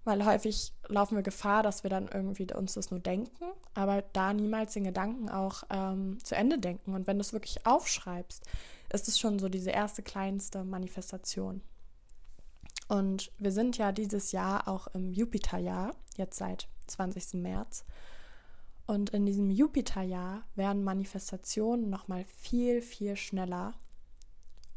weil 0.07 0.25
häufig 0.25 0.73
laufen 0.87 1.15
wir 1.17 1.21
Gefahr, 1.21 1.63
dass 1.63 1.83
wir 1.83 1.89
dann 1.89 2.07
irgendwie 2.07 2.51
uns 2.53 2.73
das 2.73 2.91
nur 2.91 2.99
denken, 2.99 3.45
aber 3.73 4.03
da 4.13 4.33
niemals 4.33 4.73
den 4.73 4.85
Gedanken 4.85 5.29
auch 5.29 5.63
ähm, 5.69 6.17
zu 6.23 6.35
Ende 6.35 6.57
denken. 6.57 6.95
Und 6.95 7.07
wenn 7.07 7.17
du 7.17 7.21
es 7.21 7.33
wirklich 7.33 7.65
aufschreibst, 7.65 8.45
ist 8.91 9.07
es 9.07 9.19
schon 9.19 9.37
so 9.37 9.49
diese 9.49 9.71
erste 9.71 10.01
kleinste 10.01 10.63
Manifestation. 10.63 11.61
Und 12.87 13.33
wir 13.37 13.51
sind 13.51 13.77
ja 13.77 13.91
dieses 13.91 14.31
Jahr 14.31 14.69
auch 14.69 14.87
im 14.87 15.11
Jupiterjahr, 15.11 15.93
jetzt 16.15 16.37
seit 16.37 16.69
20. 16.87 17.33
März. 17.41 17.83
Und 18.85 19.09
in 19.09 19.25
diesem 19.25 19.49
Jupiterjahr 19.49 20.43
werden 20.55 20.85
Manifestationen 20.85 21.89
nochmal 21.89 22.23
viel, 22.23 22.81
viel 22.81 23.17
schneller 23.17 23.73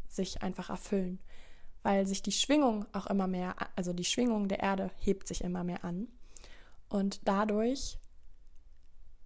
sich 0.09 0.43
einfach 0.43 0.71
erfüllen 0.71 1.21
weil 1.83 2.07
sich 2.07 2.23
die 2.23 2.33
Schwingung 2.33 2.87
auch 2.93 3.07
immer 3.07 3.27
mehr, 3.27 3.55
also 3.77 3.93
die 3.93 4.05
Schwingung 4.05 4.49
der 4.49 4.61
Erde 4.61 4.91
hebt 4.99 5.29
sich 5.29 5.43
immer 5.43 5.65
mehr 5.65 5.85
an. 5.85 6.09
Und 6.89 7.21
dadurch 7.27 7.99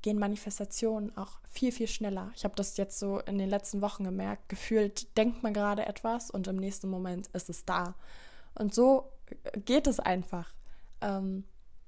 gehen 0.02 0.18
Manifestationen 0.18 1.16
auch 1.16 1.40
viel, 1.48 1.72
viel 1.72 1.88
schneller. 1.88 2.30
Ich 2.34 2.44
habe 2.44 2.54
das 2.54 2.76
jetzt 2.76 2.98
so 2.98 3.20
in 3.20 3.38
den 3.38 3.48
letzten 3.48 3.80
Wochen 3.80 4.04
gemerkt. 4.04 4.50
Gefühlt 4.50 5.16
denkt 5.16 5.42
man 5.42 5.54
gerade 5.54 5.86
etwas 5.86 6.30
und 6.30 6.46
im 6.46 6.56
nächsten 6.56 6.90
Moment 6.90 7.28
ist 7.28 7.48
es 7.48 7.64
da. 7.64 7.94
Und 8.54 8.74
so 8.74 9.12
geht 9.64 9.86
es 9.86 10.00
einfach. 10.00 10.52
Ähm, 11.00 11.44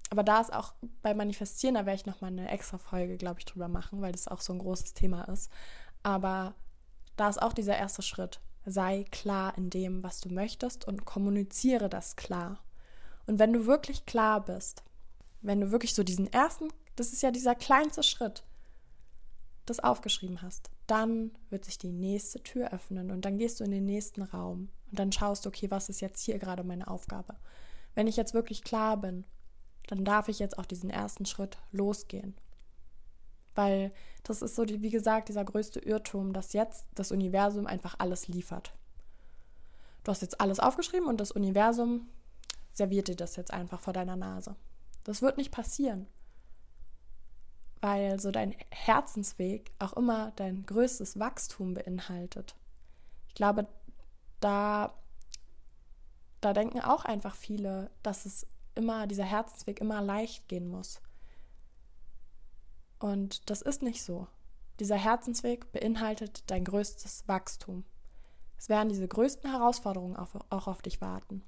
aber 0.09 0.23
da 0.23 0.41
ist 0.41 0.53
auch 0.53 0.73
bei 1.03 1.13
Manifestieren, 1.13 1.75
da 1.75 1.85
werde 1.85 2.01
ich 2.01 2.07
nochmal 2.07 2.31
eine 2.31 2.49
extra 2.49 2.79
Folge, 2.79 3.19
glaube 3.19 3.41
ich, 3.41 3.45
drüber 3.45 3.69
machen, 3.69 4.01
weil 4.01 4.13
das 4.13 4.29
auch 4.29 4.41
so 4.41 4.55
ein 4.55 4.61
großes 4.61 4.95
Thema 4.95 5.25
ist. 5.25 5.51
Aber 6.03 6.55
da 7.17 7.29
ist 7.29 7.43
auch 7.43 7.53
dieser 7.53 7.77
erste 7.77 8.03
Schritt 8.03 8.41
sei 8.67 9.05
klar 9.11 9.57
in 9.57 9.71
dem, 9.71 10.03
was 10.03 10.21
du 10.21 10.29
möchtest 10.29 10.87
und 10.87 11.05
kommuniziere 11.05 11.89
das 11.89 12.17
klar. 12.17 12.63
Und 13.27 13.39
wenn 13.39 13.53
du 13.53 13.67
wirklich 13.67 14.05
klar 14.07 14.45
bist, 14.45 14.83
wenn 15.41 15.61
du 15.61 15.71
wirklich 15.71 15.95
so 15.95 16.03
diesen 16.03 16.33
ersten, 16.33 16.69
das 16.97 17.13
ist 17.13 17.23
ja 17.23 17.31
dieser 17.31 17.55
kleinste 17.55 18.03
Schritt, 18.03 18.45
das 19.67 19.81
aufgeschrieben 19.81 20.43
hast, 20.43 20.71
dann 20.87 21.33
wird 21.51 21.65
sich 21.65 21.79
die 21.79 21.93
nächste 21.93 22.43
Tür 22.43 22.73
öffnen 22.73 23.11
und 23.11 23.25
dann 23.25 23.39
gehst 23.39 23.61
du 23.61 23.65
in 23.65 23.71
den 23.71 23.85
nächsten 23.85 24.23
Raum 24.23 24.69
und 24.91 24.99
dann 24.99 25.13
schaust 25.13 25.45
du, 25.45 25.49
okay, 25.49 25.71
was 25.71 25.89
ist 25.89 26.01
jetzt 26.01 26.23
hier 26.23 26.39
gerade 26.39 26.63
meine 26.63 26.89
Aufgabe? 26.89 27.35
Wenn 27.95 28.07
ich 28.07 28.17
jetzt 28.17 28.35
wirklich 28.35 28.63
klar 28.63 28.97
bin, 28.97 29.25
dann 29.89 30.05
darf 30.05 30.29
ich 30.29 30.39
jetzt 30.39 30.59
auch 30.59 30.67
diesen 30.67 30.91
ersten 30.91 31.27
Schritt 31.27 31.59
losgehen. 31.73 32.35
Weil 33.57 33.93
das 34.23 34.43
ist 34.43 34.55
so, 34.55 34.65
wie 34.69 34.91
gesagt, 34.91 35.29
dieser 35.29 35.45
größte 35.45 35.81
Irrtum, 35.81 36.33
dass 36.33 36.53
jetzt 36.53 36.87
das 36.95 37.11
Universum 37.11 37.67
einfach 37.67 37.97
alles 37.99 38.29
liefert. 38.29 38.73
Du 40.05 40.13
hast 40.13 40.23
jetzt 40.23 40.41
alles 40.41 40.61
aufgeschrieben 40.61 41.09
und 41.09 41.21
das 41.21 41.33
Universum 41.33 42.09
serviert 42.73 43.09
dir 43.09 43.17
das 43.17 43.35
jetzt 43.35 43.53
einfach 43.53 43.81
vor 43.81 43.93
deiner 43.93 44.15
Nase. 44.15 44.55
Das 45.03 45.23
wird 45.23 45.37
nicht 45.37 45.51
passieren. 45.51 46.07
Weil 47.81 48.21
so 48.21 48.31
dein 48.31 48.55
Herzensweg 48.71 49.73
auch 49.79 49.95
immer 49.95 50.33
dein 50.37 50.65
größtes 50.67 51.19
Wachstum 51.19 51.75
beinhaltet. 51.75 52.55
Ich 53.29 53.35
glaube, 53.35 53.67
da, 54.41 54.93
da 56.41 56.53
denken 56.53 56.81
auch 56.81 57.05
einfach 57.05 57.35
viele, 57.35 57.91
dass 58.03 58.27
es 58.27 58.47
immer, 58.75 59.07
dieser 59.07 59.25
Herzensweg 59.25 59.81
immer 59.81 60.03
leicht 60.03 60.49
gehen 60.49 60.69
muss. 60.69 61.01
Und 62.99 63.51
das 63.51 63.63
ist 63.63 63.83
nicht 63.83 64.03
so. 64.03 64.27
Dieser 64.81 64.97
Herzensweg 64.97 65.71
beinhaltet 65.73 66.45
dein 66.51 66.65
größtes 66.65 67.25
Wachstum. 67.27 67.85
Es 68.59 68.69
werden 68.69 68.89
diese 68.89 69.09
größten 69.09 69.51
Herausforderungen 69.51 70.17
auch 70.17 70.67
auf 70.67 70.83
dich 70.83 71.01
warten. 71.01 71.43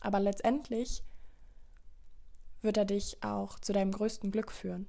Aber 0.00 0.20
letztendlich 0.20 1.02
wird 2.62 2.76
er 2.76 2.84
dich 2.84 3.22
auch 3.22 3.58
zu 3.58 3.72
deinem 3.72 3.92
größten 3.92 4.30
Glück 4.30 4.52
führen. 4.52 4.86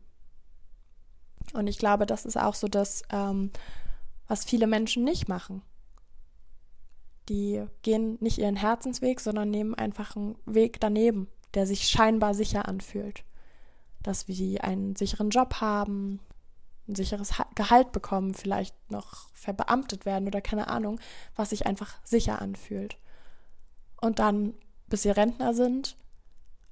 Und 1.54 1.68
ich 1.68 1.78
glaube, 1.78 2.06
das 2.06 2.26
ist 2.26 2.38
auch 2.38 2.56
so 2.56 2.68
das, 2.68 3.04
ähm, 3.10 3.52
was 4.28 4.46
viele 4.46 4.68
Menschen 4.68 5.04
nicht 5.04 5.28
machen. 5.28 5.62
Die 7.30 7.66
gehen 7.82 8.18
nicht 8.20 8.38
ihren 8.38 8.56
Herzensweg, 8.56 9.20
sondern 9.20 9.50
nehmen 9.50 9.76
einfach 9.76 10.16
einen 10.16 10.38
Weg 10.46 10.80
daneben, 10.80 11.28
der 11.54 11.66
sich 11.66 11.88
scheinbar 11.88 12.34
sicher 12.34 12.68
anfühlt 12.68 13.24
dass 14.04 14.28
wir 14.28 14.64
einen 14.64 14.96
sicheren 14.96 15.30
Job 15.30 15.56
haben, 15.62 16.20
ein 16.88 16.96
sicheres 16.96 17.34
Gehalt 17.56 17.92
bekommen, 17.92 18.34
vielleicht 18.34 18.76
noch 18.92 19.30
verbeamtet 19.34 20.06
werden 20.06 20.28
oder 20.28 20.42
keine 20.42 20.68
Ahnung, 20.68 21.00
was 21.36 21.52
sich 21.52 21.66
einfach 21.66 22.00
sicher 22.04 22.42
anfühlt. 22.42 22.98
Und 24.00 24.20
dann, 24.20 24.54
bis 24.88 25.04
sie 25.04 25.12
Rentner 25.12 25.54
sind, 25.54 25.96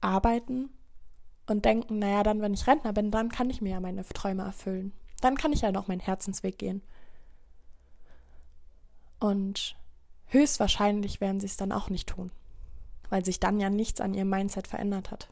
arbeiten 0.01 0.69
und 1.47 1.65
denken, 1.65 1.99
naja, 1.99 2.23
dann, 2.23 2.41
wenn 2.41 2.53
ich 2.53 2.67
Rentner 2.67 2.93
bin, 2.93 3.11
dann 3.11 3.29
kann 3.29 3.49
ich 3.49 3.61
mir 3.61 3.71
ja 3.71 3.79
meine 3.79 4.05
Träume 4.05 4.43
erfüllen. 4.43 4.93
Dann 5.21 5.37
kann 5.37 5.53
ich 5.53 5.61
ja 5.61 5.71
noch 5.71 5.87
meinen 5.87 5.99
Herzensweg 5.99 6.57
gehen. 6.57 6.81
Und 9.19 9.75
höchstwahrscheinlich 10.27 11.21
werden 11.21 11.39
sie 11.39 11.47
es 11.47 11.57
dann 11.57 11.71
auch 11.71 11.89
nicht 11.89 12.09
tun, 12.09 12.31
weil 13.09 13.25
sich 13.25 13.39
dann 13.39 13.59
ja 13.59 13.69
nichts 13.69 13.99
an 14.01 14.13
ihrem 14.13 14.29
Mindset 14.29 14.67
verändert 14.67 15.11
hat 15.11 15.29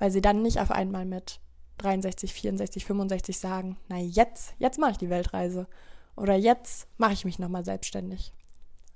weil 0.00 0.10
sie 0.10 0.22
dann 0.22 0.42
nicht 0.42 0.58
auf 0.58 0.72
einmal 0.72 1.04
mit 1.04 1.40
63, 1.78 2.32
64, 2.32 2.84
65 2.84 3.38
sagen, 3.38 3.76
na 3.88 3.98
jetzt, 3.98 4.54
jetzt 4.58 4.78
mache 4.78 4.92
ich 4.92 4.98
die 4.98 5.10
Weltreise 5.10 5.68
oder 6.16 6.34
jetzt 6.34 6.88
mache 6.98 7.12
ich 7.12 7.24
mich 7.24 7.38
nochmal 7.38 7.64
selbstständig. 7.64 8.32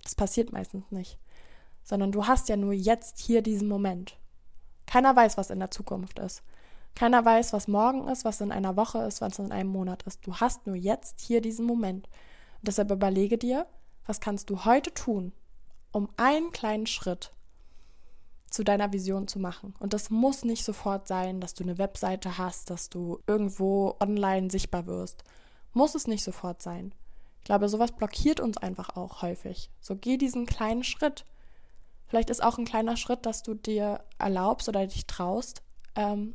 Das 0.03 0.15
passiert 0.15 0.53
meistens 0.53 0.91
nicht, 0.91 1.19
sondern 1.85 2.11
du 2.11 2.27
hast 2.27 2.49
ja 2.49 2.57
nur 2.57 2.73
jetzt 2.73 3.21
hier 3.21 3.43
diesen 3.43 3.69
Moment. 3.69 4.19
Keiner 4.87 5.15
weiß, 5.15 5.37
was 5.37 5.51
in 5.51 5.61
der 5.61 5.71
Zukunft 5.71 6.19
ist. 6.19 6.43
Keiner 6.95 7.25
weiß, 7.25 7.53
was 7.53 7.69
morgen 7.69 8.09
ist, 8.09 8.25
was 8.25 8.41
in 8.41 8.53
einer 8.53 8.77
Woche 8.77 8.99
ist, 9.03 9.21
was 9.21 9.39
in 9.39 9.53
einem 9.53 9.71
Monat 9.71 10.03
ist. 10.05 10.27
Du 10.27 10.37
hast 10.37 10.67
nur 10.67 10.77
jetzt 10.77 11.21
hier 11.21 11.41
diesen 11.41 11.67
Moment. 11.67 12.07
Und 12.07 12.69
deshalb 12.69 12.91
überlege 12.91 13.37
dir, 13.37 13.67
was 14.07 14.21
kannst 14.21 14.49
du 14.49 14.65
heute 14.65 14.93
tun, 14.95 15.33
um 15.93 16.09
einen 16.17 16.51
kleinen 16.53 16.87
Schritt 16.87 17.33
zu 18.55 18.65
deiner 18.65 18.93
Vision 18.93 19.27
zu 19.29 19.39
machen. 19.39 19.75
Und 19.81 19.93
das 19.93 20.11
muss 20.11 20.45
nicht 20.45 20.65
sofort 20.65 21.09
sein, 21.09 21.41
dass 21.41 21.55
du 21.55 21.65
eine 21.65 21.79
Webseite 21.79 22.39
hast, 22.39 22.71
dass 22.71 22.89
du 22.89 23.19
irgendwo 23.27 23.97
online 24.01 24.51
sichtbar 24.51 24.87
wirst. 24.87 25.25
Muss 25.73 25.95
es 25.95 26.07
nicht 26.07 26.23
sofort 26.23 26.63
sein. 26.63 26.95
Ich 27.39 27.45
glaube, 27.45 27.69
sowas 27.69 27.93
blockiert 27.93 28.41
uns 28.41 28.57
einfach 28.57 28.97
auch 28.97 29.23
häufig. 29.23 29.71
So 29.81 29.97
geh 29.97 30.17
diesen 30.17 30.47
kleinen 30.47 30.85
Schritt. 30.85 31.27
Vielleicht 32.07 32.31
ist 32.31 32.43
auch 32.43 32.57
ein 32.57 32.65
kleiner 32.65 32.97
Schritt, 32.97 33.27
dass 33.27 33.43
du 33.43 33.55
dir 33.55 34.05
erlaubst 34.19 34.69
oder 34.69 34.87
dich 34.87 35.07
traust, 35.07 35.63
ähm, 35.97 36.35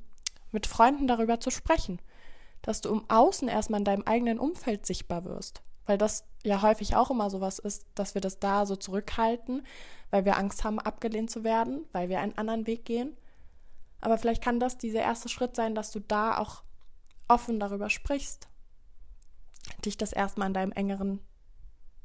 mit 0.52 0.68
Freunden 0.68 1.08
darüber 1.08 1.40
zu 1.40 1.52
sprechen. 1.52 2.00
dass 2.62 2.82
du 2.82 2.90
im 2.90 3.10
Außen 3.10 3.48
erstmal 3.48 3.80
in 3.80 3.86
deinem 3.86 4.04
eigenen 4.04 4.38
Umfeld 4.38 4.86
sichtbar 4.86 5.24
wirst. 5.24 5.62
Weil 5.90 5.98
das 5.98 6.24
ja 6.44 6.62
häufig 6.62 6.96
auch 6.96 7.10
immer 7.10 7.32
sowas 7.32 7.58
ist, 7.58 7.88
dass 7.96 8.14
wir 8.14 8.22
das 8.22 8.38
da 8.38 8.68
so 8.68 8.76
zurückhalten, 8.76 9.66
weil 10.12 10.24
wir 10.24 10.38
Angst 10.38 10.64
haben, 10.64 10.78
abgelehnt 10.78 11.32
zu 11.32 11.44
werden, 11.44 11.84
weil 11.94 12.10
wir 12.10 12.20
einen 12.20 12.38
anderen 12.38 12.68
Weg 12.68 12.86
gehen. 12.86 13.18
Aber 14.00 14.20
vielleicht 14.20 14.44
kann 14.44 14.60
das 14.60 14.78
dieser 14.78 15.02
erste 15.02 15.30
Schritt 15.30 15.56
sein, 15.56 15.74
dass 15.74 15.90
du 15.90 16.00
da 16.00 16.38
auch 16.38 16.62
offen 17.28 17.60
darüber 17.60 17.90
sprichst, 17.90 18.50
dich 19.84 19.98
das 19.98 20.14
erstmal 20.14 20.50
in 20.50 20.54
deinem 20.54 20.74
engeren 20.74 21.22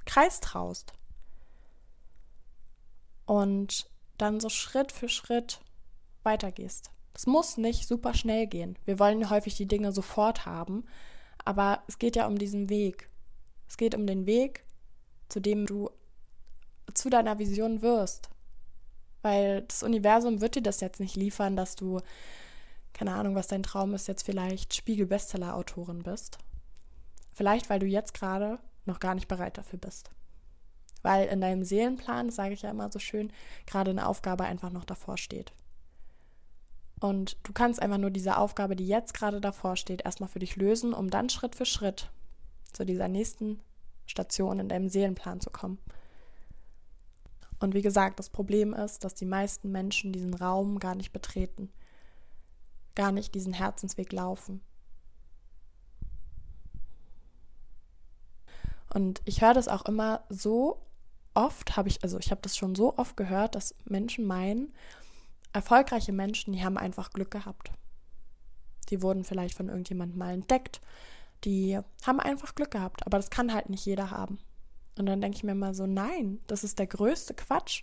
Kreis 0.07 0.41
traust. 0.41 0.95
Und 3.27 3.91
dann 4.17 4.41
so 4.41 4.49
Schritt 4.49 4.93
für 4.93 5.11
Schritt 5.11 5.61
weitergehst. 6.23 6.91
Es 7.13 7.27
muss 7.27 7.59
nicht 7.59 7.87
super 7.87 8.15
schnell 8.15 8.47
gehen. 8.47 8.79
Wir 8.87 8.99
wollen 8.99 9.29
häufig 9.29 9.57
die 9.57 9.69
Dinge 9.69 9.93
sofort 9.93 10.47
haben, 10.47 10.87
aber 11.45 11.83
es 11.87 11.99
geht 11.99 12.17
ja 12.17 12.27
um 12.27 12.39
diesen 12.39 12.71
Weg. 12.71 13.11
Es 13.75 13.77
geht 13.77 13.97
um 13.97 14.07
den 14.07 14.25
Weg, 14.25 14.63
zu 15.29 15.41
dem 15.41 15.67
du 15.67 15.91
zu 16.95 17.11
deiner 17.11 17.41
Vision 17.41 17.83
wirst. 17.83 18.31
Weil 19.21 19.63
das 19.63 19.83
Universum 19.83 20.41
wird 20.41 20.55
dir 20.55 20.63
das 20.63 20.81
jetzt 20.81 21.01
nicht 21.01 21.17
liefern, 21.17 21.57
dass 21.57 21.75
du, 21.75 21.99
keine 22.93 23.15
Ahnung, 23.15 23.35
was 23.35 23.49
dein 23.49 23.65
Traum 23.65 23.93
ist, 23.93 24.07
jetzt 24.07 24.23
vielleicht 24.23 24.75
Spiegel-Bestseller-Autorin 24.75 26.05
bist. 26.05 26.39
Vielleicht, 27.33 27.69
weil 27.69 27.81
du 27.81 27.87
jetzt 27.87 28.15
gerade 28.15 28.61
noch 28.85 29.01
gar 29.01 29.17
nicht 29.17 29.27
bereit 29.27 29.59
dafür 29.59 29.81
bist. 29.81 30.09
Weil 31.03 31.27
in 31.27 31.41
deinem 31.41 31.65
Seelenplan, 31.65 32.31
sage 32.31 32.55
ich 32.55 32.63
ja 32.63 32.71
immer 32.71 32.93
so 32.93 33.01
schön, 33.01 33.33
gerade 33.67 33.91
eine 33.91 34.07
Aufgabe 34.07 34.45
einfach 34.45 34.71
noch 34.71 34.85
davor 34.85 35.19
steht. 35.19 35.53
Und 37.01 37.39
du 37.43 37.53
kannst 37.53 37.83
einfach 37.83 37.99
nur 37.99 38.13
diese 38.13 38.37
Aufgabe, 38.37 38.77
die 38.77 38.87
jetzt 38.87 39.15
gerade 39.15 39.41
davor 39.41 39.75
steht, 39.75 40.05
erstmal 40.05 40.29
für 40.29 40.39
dich 40.39 40.55
lösen, 40.55 40.95
um 40.95 41.11
dann 41.11 41.29
Schritt 41.29 41.57
für 41.57 41.67
Schritt 41.67 42.13
zu 42.75 42.85
dieser 42.85 43.09
nächsten 43.09 43.61
Station 44.07 44.61
in 44.61 44.69
deinem 44.69 44.89
Seelenplan 44.89 45.41
zu 45.41 45.51
kommen. 45.51 45.79
Und 47.61 47.75
wie 47.75 47.83
gesagt, 47.83 48.19
das 48.19 48.29
Problem 48.29 48.75
ist, 48.75 49.05
dass 49.05 49.15
die 49.15 49.25
meisten 49.25 49.73
Menschen 49.73 50.13
diesen 50.13 50.35
Raum 50.35 50.79
gar 50.79 50.95
nicht 50.95 51.13
betreten, 51.13 51.73
gar 52.95 53.13
nicht 53.13 53.35
diesen 53.35 53.55
Herzensweg 53.55 54.13
laufen. 54.13 54.61
Und 58.93 59.23
ich 59.25 59.41
höre 59.41 59.55
das 59.55 59.69
auch 59.69 59.87
immer 59.87 60.25
so 60.29 60.83
oft, 61.35 61.77
habe 61.77 61.89
ich, 61.89 62.03
also 62.03 62.19
ich 62.19 62.31
habe 62.31 62.43
das 62.43 62.57
schon 62.57 62.75
so 62.75 62.97
oft 62.97 63.17
gehört, 63.17 63.55
dass 63.55 63.75
Menschen 63.85 64.27
meinen, 64.27 64.73
erfolgreiche 65.53 66.13
Menschen, 66.13 66.53
die 66.53 66.65
haben 66.65 66.79
einfach 66.79 67.11
Glück 67.11 67.31
gehabt. 67.31 67.71
Die 68.91 69.03
wurden 69.03 69.25
vielleicht 69.25 69.57
von 69.57 69.69
irgendjemandem 69.69 70.19
mal 70.19 70.35
entdeckt. 70.35 70.81
Die 71.45 71.79
haben 72.05 72.21
einfach 72.21 72.55
Glück 72.55 72.71
gehabt, 72.71 73.07
aber 73.07 73.19
das 73.19 73.31
kann 73.31 73.53
halt 73.53 73.69
nicht 73.69 73.85
jeder 73.85 74.11
haben. 74.11 74.39
Und 74.99 75.07
dann 75.07 75.21
denke 75.21 75.37
ich 75.37 75.45
mir 75.45 75.55
mal 75.55 75.75
so, 75.75 75.87
nein, 75.87 76.41
das 76.47 76.65
ist 76.65 76.79
der 76.79 76.87
größte 76.87 77.35
Quatsch. 77.35 77.83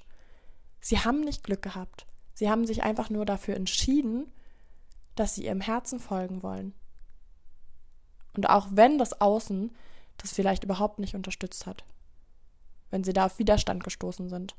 Sie 0.79 0.99
haben 0.99 1.21
nicht 1.21 1.43
Glück 1.43 1.61
gehabt. 1.61 2.07
Sie 2.33 2.49
haben 2.49 2.65
sich 2.65 2.83
einfach 2.83 3.09
nur 3.09 3.25
dafür 3.25 3.55
entschieden, 3.55 4.31
dass 5.15 5.35
sie 5.35 5.45
ihrem 5.45 5.61
Herzen 5.61 5.99
folgen 5.99 6.41
wollen. 6.41 6.73
Und 8.35 8.49
auch 8.49 8.67
wenn 8.71 8.97
das 8.97 9.19
Außen 9.19 9.71
das 10.17 10.31
vielleicht 10.31 10.63
überhaupt 10.63 10.99
nicht 10.99 11.15
unterstützt 11.15 11.65
hat, 11.65 11.83
wenn 12.89 13.03
sie 13.03 13.13
da 13.13 13.25
auf 13.25 13.39
Widerstand 13.39 13.83
gestoßen 13.83 14.29
sind. 14.29 14.55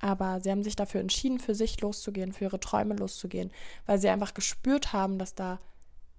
Aber 0.00 0.40
sie 0.40 0.50
haben 0.50 0.64
sich 0.64 0.76
dafür 0.76 1.00
entschieden, 1.00 1.38
für 1.38 1.54
sich 1.54 1.80
loszugehen, 1.80 2.32
für 2.32 2.44
ihre 2.44 2.60
Träume 2.60 2.94
loszugehen, 2.94 3.52
weil 3.86 3.98
sie 3.98 4.08
einfach 4.08 4.34
gespürt 4.34 4.92
haben, 4.92 5.18
dass 5.18 5.34
da, 5.34 5.58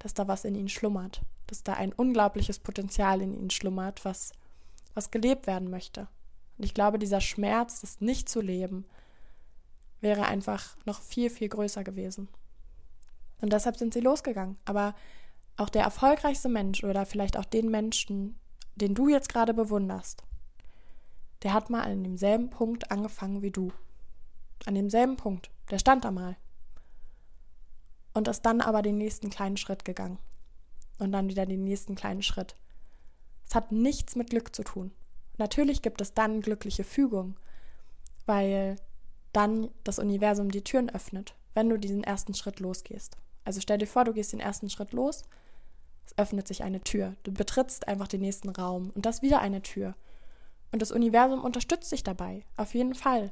dass 0.04 0.14
da 0.14 0.28
was 0.28 0.44
in 0.44 0.54
ihnen 0.54 0.68
schlummert, 0.68 1.22
dass 1.48 1.64
da 1.64 1.74
ein 1.74 1.94
unglaubliches 1.94 2.60
Potenzial 2.60 3.22
in 3.22 3.34
ihnen 3.34 3.50
schlummert, 3.50 4.04
was, 4.04 4.34
was 4.94 5.12
gelebt 5.12 5.48
werden 5.48 5.70
möchte. 5.70 6.08
Und 6.58 6.66
ich 6.66 6.74
glaube, 6.74 7.00
dieser 7.00 7.22
Schmerz, 7.22 7.80
das 7.80 8.02
nicht 8.02 8.28
zu 8.28 8.42
leben, 8.42 8.86
wäre 10.02 10.26
einfach 10.26 10.76
noch 10.86 11.02
viel, 11.02 11.30
viel 11.30 11.48
größer 11.48 11.86
gewesen. 11.86 12.28
Und 13.42 13.54
deshalb 13.54 13.78
sind 13.78 13.94
sie 13.94 14.02
losgegangen. 14.02 14.58
Aber 14.66 14.94
auch 15.56 15.70
der 15.70 15.84
erfolgreichste 15.84 16.50
Mensch 16.50 16.84
oder 16.84 17.06
vielleicht 17.06 17.38
auch 17.38 17.46
den 17.46 17.72
Menschen, 17.72 18.36
den 18.76 18.96
du 18.96 19.08
jetzt 19.08 19.30
gerade 19.30 19.54
bewunderst, 19.54 20.24
der 21.44 21.54
hat 21.54 21.70
mal 21.70 21.82
an 21.82 22.04
demselben 22.04 22.50
Punkt 22.50 22.92
angefangen 22.92 23.42
wie 23.42 23.52
du. 23.52 23.72
An 24.66 24.76
demselben 24.76 25.16
Punkt. 25.16 25.50
Der 25.72 25.80
stand 25.80 26.04
da 26.04 26.12
mal. 26.12 26.36
Und 28.14 28.28
ist 28.28 28.44
dann 28.44 28.62
aber 28.62 28.82
den 28.82 28.98
nächsten 28.98 29.30
kleinen 29.30 29.58
Schritt 29.58 29.86
gegangen. 29.86 30.20
Und 31.00 31.12
dann 31.12 31.30
wieder 31.30 31.46
den 31.46 31.64
nächsten 31.64 31.96
kleinen 31.96 32.22
Schritt. 32.22 32.56
Es 33.48 33.56
hat 33.56 33.72
nichts 33.72 34.16
mit 34.16 34.30
Glück 34.30 34.56
zu 34.56 34.64
tun. 34.64 34.92
Natürlich 35.38 35.82
gibt 35.82 36.00
es 36.02 36.14
dann 36.14 36.42
glückliche 36.42 36.84
Fügung, 36.84 37.36
weil 38.26 38.78
dann 39.32 39.70
das 39.84 40.00
Universum 40.00 40.52
die 40.52 40.64
Türen 40.64 40.90
öffnet, 40.90 41.36
wenn 41.54 41.70
du 41.70 41.78
diesen 41.78 42.04
ersten 42.04 42.34
Schritt 42.34 42.60
losgehst. 42.60 43.18
Also 43.44 43.60
stell 43.60 43.80
dir 43.80 43.88
vor, 43.88 44.06
du 44.06 44.14
gehst 44.14 44.32
den 44.32 44.40
ersten 44.40 44.70
Schritt 44.70 44.94
los, 44.94 45.24
es 46.06 46.18
öffnet 46.18 46.48
sich 46.48 46.64
eine 46.64 46.82
Tür, 46.82 47.16
du 47.24 47.34
betrittst 47.34 47.88
einfach 47.88 48.08
den 48.08 48.22
nächsten 48.22 48.50
Raum 48.50 48.92
und 48.94 49.06
das 49.06 49.22
wieder 49.22 49.42
eine 49.42 49.62
Tür. 49.62 49.96
Und 50.72 50.82
das 50.82 50.92
Universum 50.92 51.44
unterstützt 51.44 51.92
dich 51.92 52.04
dabei, 52.04 52.46
auf 52.58 52.74
jeden 52.74 52.96
Fall. 52.96 53.32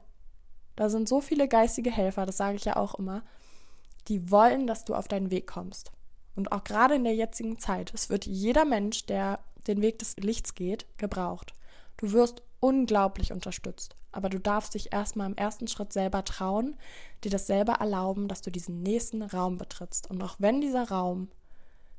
Da 0.76 0.90
sind 0.90 1.08
so 1.08 1.22
viele 1.22 1.48
geistige 1.48 1.92
Helfer, 1.92 2.26
das 2.26 2.38
sage 2.38 2.56
ich 2.56 2.66
ja 2.66 2.76
auch 2.76 2.96
immer, 2.96 3.24
die 4.08 4.32
wollen, 4.32 4.68
dass 4.68 4.86
du 4.86 4.96
auf 4.96 5.08
deinen 5.08 5.32
Weg 5.32 5.48
kommst. 5.48 5.92
Und 6.36 6.52
auch 6.52 6.64
gerade 6.64 6.96
in 6.96 7.04
der 7.04 7.16
jetzigen 7.16 7.60
Zeit, 7.60 7.94
es 7.94 8.10
wird 8.10 8.26
jeder 8.26 8.66
Mensch, 8.66 9.06
der 9.06 9.40
den 9.68 9.82
Weg 9.82 10.00
des 10.00 10.16
Lichts 10.18 10.56
geht, 10.56 10.86
gebraucht. 10.98 11.54
Du 11.98 12.12
wirst 12.14 12.42
unglaublich 12.60 13.32
unterstützt, 13.32 13.96
aber 14.12 14.30
du 14.30 14.40
darfst 14.40 14.74
dich 14.74 14.94
erstmal 14.94 15.28
im 15.28 15.36
ersten 15.36 15.68
Schritt 15.68 15.94
selber 15.94 16.24
trauen, 16.24 16.78
dir 17.24 17.32
das 17.32 17.48
selber 17.48 17.74
erlauben, 17.74 18.28
dass 18.28 18.42
du 18.42 18.52
diesen 18.52 18.82
nächsten 18.82 19.22
Raum 19.22 19.58
betrittst. 19.58 20.10
Und 20.10 20.22
auch 20.24 20.36
wenn 20.40 20.62
dieser 20.62 20.90
Raum, 20.90 21.30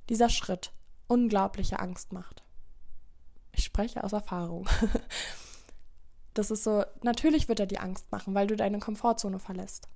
dieser 0.09 0.29
Schritt 0.29 0.73
unglaubliche 1.07 1.79
Angst 1.79 2.12
macht, 2.12 2.43
ich 3.55 3.65
spreche 3.65 4.03
aus 4.03 4.12
Erfahrung. 4.12 4.69
Das 6.35 6.51
ist 6.51 6.65
so, 6.65 6.83
natürlich 7.03 7.49
wird 7.49 7.61
er 7.61 7.67
die 7.67 7.79
Angst 7.79 8.11
machen, 8.11 8.35
weil 8.35 8.47
du 8.47 8.57
deine 8.57 8.79
Komfortzone 8.79 9.38
verlässt. 9.38 9.88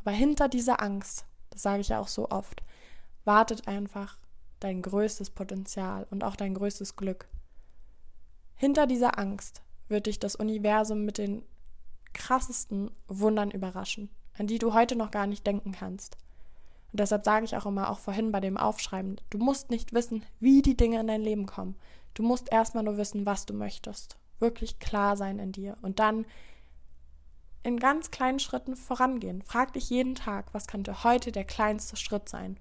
Aber 0.00 0.10
hinter 0.10 0.48
dieser 0.48 0.82
Angst, 0.82 1.24
das 1.52 1.62
sage 1.62 1.80
ich 1.80 1.88
ja 1.88 2.00
auch 2.00 2.08
so 2.08 2.30
oft, 2.30 2.62
wartet 3.24 3.68
einfach 3.68 4.18
dein 4.60 4.82
größtes 4.82 5.30
Potenzial 5.30 6.06
und 6.10 6.24
auch 6.24 6.36
dein 6.36 6.54
größtes 6.54 6.96
Glück. 6.96 7.28
Hinter 8.54 8.86
dieser 8.86 9.18
Angst 9.18 9.62
wird 9.88 10.06
dich 10.06 10.18
das 10.18 10.36
Universum 10.36 11.04
mit 11.04 11.18
den 11.18 11.42
krassesten 12.12 12.90
Wundern 13.08 13.50
überraschen, 13.50 14.10
an 14.38 14.46
die 14.46 14.58
du 14.58 14.72
heute 14.72 14.96
noch 14.96 15.10
gar 15.10 15.26
nicht 15.26 15.46
denken 15.46 15.72
kannst. 15.72 16.16
Und 16.92 17.00
deshalb 17.00 17.24
sage 17.24 17.44
ich 17.44 17.56
auch 17.56 17.66
immer, 17.66 17.90
auch 17.90 17.98
vorhin 17.98 18.32
bei 18.32 18.40
dem 18.40 18.56
Aufschreiben, 18.56 19.20
du 19.30 19.38
musst 19.38 19.70
nicht 19.70 19.92
wissen, 19.92 20.24
wie 20.40 20.62
die 20.62 20.76
Dinge 20.76 21.00
in 21.00 21.06
dein 21.06 21.22
Leben 21.22 21.46
kommen. 21.46 21.76
Du 22.14 22.22
musst 22.22 22.52
erstmal 22.52 22.84
nur 22.84 22.98
wissen, 22.98 23.24
was 23.24 23.46
du 23.46 23.54
möchtest. 23.54 24.18
Wirklich 24.38 24.78
klar 24.78 25.16
sein 25.16 25.38
in 25.38 25.52
dir. 25.52 25.76
Und 25.80 25.98
dann 25.98 26.26
in 27.62 27.78
ganz 27.78 28.10
kleinen 28.10 28.38
Schritten 28.38 28.76
vorangehen. 28.76 29.42
Frag 29.42 29.72
dich 29.72 29.90
jeden 29.90 30.14
Tag, 30.14 30.52
was 30.52 30.66
könnte 30.66 31.04
heute 31.04 31.32
der 31.32 31.44
kleinste 31.44 31.96
Schritt 31.96 32.28
sein? 32.28 32.58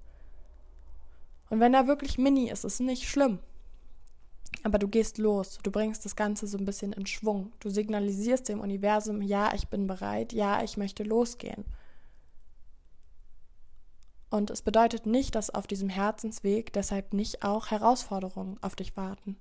Und 1.49 1.59
wenn 1.59 1.73
er 1.73 1.87
wirklich 1.87 2.17
mini 2.17 2.49
ist, 2.49 2.63
ist 2.63 2.75
es 2.75 2.79
nicht 2.79 3.09
schlimm. 3.09 3.39
Aber 4.63 4.77
du 4.77 4.87
gehst 4.87 5.17
los, 5.17 5.59
du 5.63 5.71
bringst 5.71 6.05
das 6.05 6.15
Ganze 6.15 6.45
so 6.45 6.57
ein 6.57 6.65
bisschen 6.65 6.93
in 6.93 7.05
Schwung. 7.05 7.51
Du 7.59 7.69
signalisierst 7.69 8.47
dem 8.47 8.59
Universum, 8.59 9.21
ja, 9.21 9.53
ich 9.53 9.67
bin 9.67 9.87
bereit, 9.87 10.33
ja, 10.33 10.63
ich 10.63 10.77
möchte 10.77 11.03
losgehen. 11.03 11.65
Und 14.29 14.49
es 14.49 14.61
bedeutet 14.61 15.05
nicht, 15.05 15.35
dass 15.35 15.49
auf 15.49 15.67
diesem 15.67 15.89
Herzensweg 15.89 16.71
deshalb 16.71 17.13
nicht 17.13 17.43
auch 17.43 17.71
Herausforderungen 17.71 18.57
auf 18.61 18.75
dich 18.75 18.95
warten. 18.95 19.35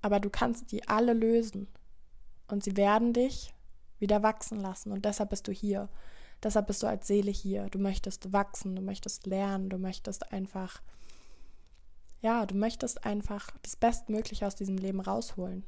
Aber 0.00 0.20
du 0.20 0.30
kannst 0.30 0.72
die 0.72 0.88
alle 0.88 1.12
lösen. 1.12 1.68
Und 2.48 2.64
sie 2.64 2.76
werden 2.76 3.12
dich 3.12 3.54
wieder 3.98 4.22
wachsen 4.22 4.58
lassen. 4.58 4.92
Und 4.92 5.04
deshalb 5.04 5.30
bist 5.30 5.48
du 5.48 5.52
hier. 5.52 5.88
Deshalb 6.42 6.66
bist 6.66 6.82
du 6.82 6.86
als 6.86 7.06
Seele 7.06 7.30
hier. 7.30 7.70
Du 7.70 7.78
möchtest 7.78 8.32
wachsen, 8.32 8.76
du 8.76 8.82
möchtest 8.82 9.26
lernen, 9.26 9.70
du 9.70 9.78
möchtest 9.78 10.30
einfach, 10.32 10.82
ja, 12.20 12.44
du 12.44 12.54
möchtest 12.54 13.04
einfach 13.04 13.50
das 13.62 13.76
Bestmögliche 13.76 14.46
aus 14.46 14.54
diesem 14.54 14.76
Leben 14.76 15.00
rausholen. 15.00 15.64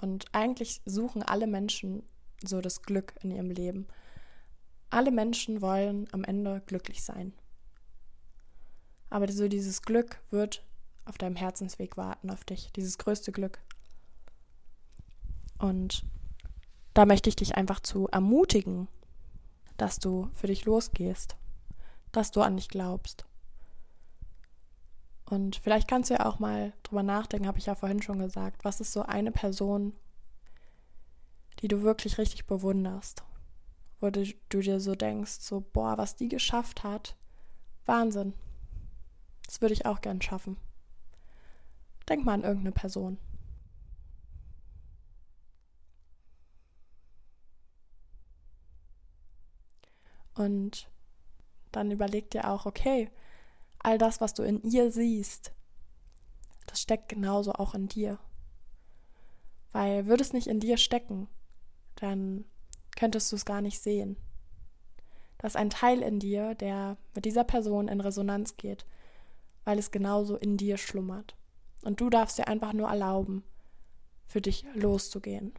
Und 0.00 0.26
eigentlich 0.32 0.82
suchen 0.84 1.22
alle 1.22 1.46
Menschen 1.46 2.02
so 2.44 2.60
das 2.60 2.82
Glück 2.82 3.14
in 3.22 3.30
ihrem 3.30 3.50
Leben. 3.50 3.86
Alle 4.90 5.10
Menschen 5.10 5.62
wollen 5.62 6.08
am 6.12 6.24
Ende 6.24 6.62
glücklich 6.66 7.02
sein. 7.02 7.32
Aber 9.10 9.30
so 9.30 9.48
dieses 9.48 9.82
Glück 9.82 10.20
wird 10.30 10.64
auf 11.04 11.18
deinem 11.18 11.36
Herzensweg 11.36 11.96
warten 11.96 12.30
auf 12.30 12.44
dich, 12.44 12.72
dieses 12.72 12.98
größte 12.98 13.32
Glück. 13.32 13.60
Und 15.62 16.04
da 16.92 17.06
möchte 17.06 17.28
ich 17.28 17.36
dich 17.36 17.54
einfach 17.54 17.78
zu 17.78 18.08
ermutigen, 18.08 18.88
dass 19.76 20.00
du 20.00 20.28
für 20.34 20.48
dich 20.48 20.64
losgehst, 20.64 21.36
dass 22.10 22.32
du 22.32 22.42
an 22.42 22.56
dich 22.56 22.68
glaubst. 22.68 23.24
Und 25.24 25.54
vielleicht 25.54 25.86
kannst 25.86 26.10
du 26.10 26.14
ja 26.14 26.26
auch 26.26 26.40
mal 26.40 26.72
drüber 26.82 27.04
nachdenken, 27.04 27.46
habe 27.46 27.58
ich 27.58 27.66
ja 27.66 27.76
vorhin 27.76 28.02
schon 28.02 28.18
gesagt, 28.18 28.64
was 28.64 28.80
ist 28.80 28.92
so 28.92 29.02
eine 29.02 29.30
Person, 29.30 29.92
die 31.60 31.68
du 31.68 31.82
wirklich 31.82 32.18
richtig 32.18 32.46
bewunderst, 32.46 33.22
wo 34.00 34.10
du, 34.10 34.24
du 34.48 34.60
dir 34.60 34.80
so 34.80 34.96
denkst, 34.96 35.38
so, 35.42 35.60
boah, 35.60 35.96
was 35.96 36.16
die 36.16 36.28
geschafft 36.28 36.82
hat, 36.82 37.16
Wahnsinn. 37.86 38.34
Das 39.46 39.60
würde 39.60 39.74
ich 39.74 39.86
auch 39.86 40.00
gern 40.00 40.20
schaffen. 40.20 40.56
Denk 42.08 42.24
mal 42.24 42.34
an 42.34 42.42
irgendeine 42.42 42.72
Person. 42.72 43.18
Und 50.34 50.88
dann 51.70 51.90
überleg 51.90 52.30
dir 52.30 52.48
auch, 52.48 52.66
okay, 52.66 53.10
all 53.78 53.98
das, 53.98 54.20
was 54.20 54.34
du 54.34 54.42
in 54.42 54.62
ihr 54.62 54.90
siehst, 54.90 55.52
das 56.66 56.80
steckt 56.80 57.08
genauso 57.08 57.52
auch 57.52 57.74
in 57.74 57.88
dir. 57.88 58.18
Weil 59.72 60.06
würde 60.06 60.22
es 60.22 60.32
nicht 60.32 60.46
in 60.46 60.60
dir 60.60 60.76
stecken, 60.76 61.28
dann 61.96 62.44
könntest 62.96 63.32
du 63.32 63.36
es 63.36 63.44
gar 63.44 63.60
nicht 63.60 63.80
sehen. 63.80 64.16
Da 65.38 65.48
ist 65.48 65.56
ein 65.56 65.70
Teil 65.70 66.02
in 66.02 66.20
dir, 66.20 66.54
der 66.54 66.96
mit 67.14 67.24
dieser 67.24 67.44
Person 67.44 67.88
in 67.88 68.00
Resonanz 68.00 68.56
geht, 68.56 68.86
weil 69.64 69.78
es 69.78 69.90
genauso 69.90 70.36
in 70.36 70.56
dir 70.56 70.76
schlummert. 70.76 71.34
Und 71.82 72.00
du 72.00 72.10
darfst 72.10 72.38
dir 72.38 72.46
einfach 72.48 72.72
nur 72.72 72.88
erlauben, 72.88 73.42
für 74.26 74.40
dich 74.40 74.64
loszugehen. 74.74 75.52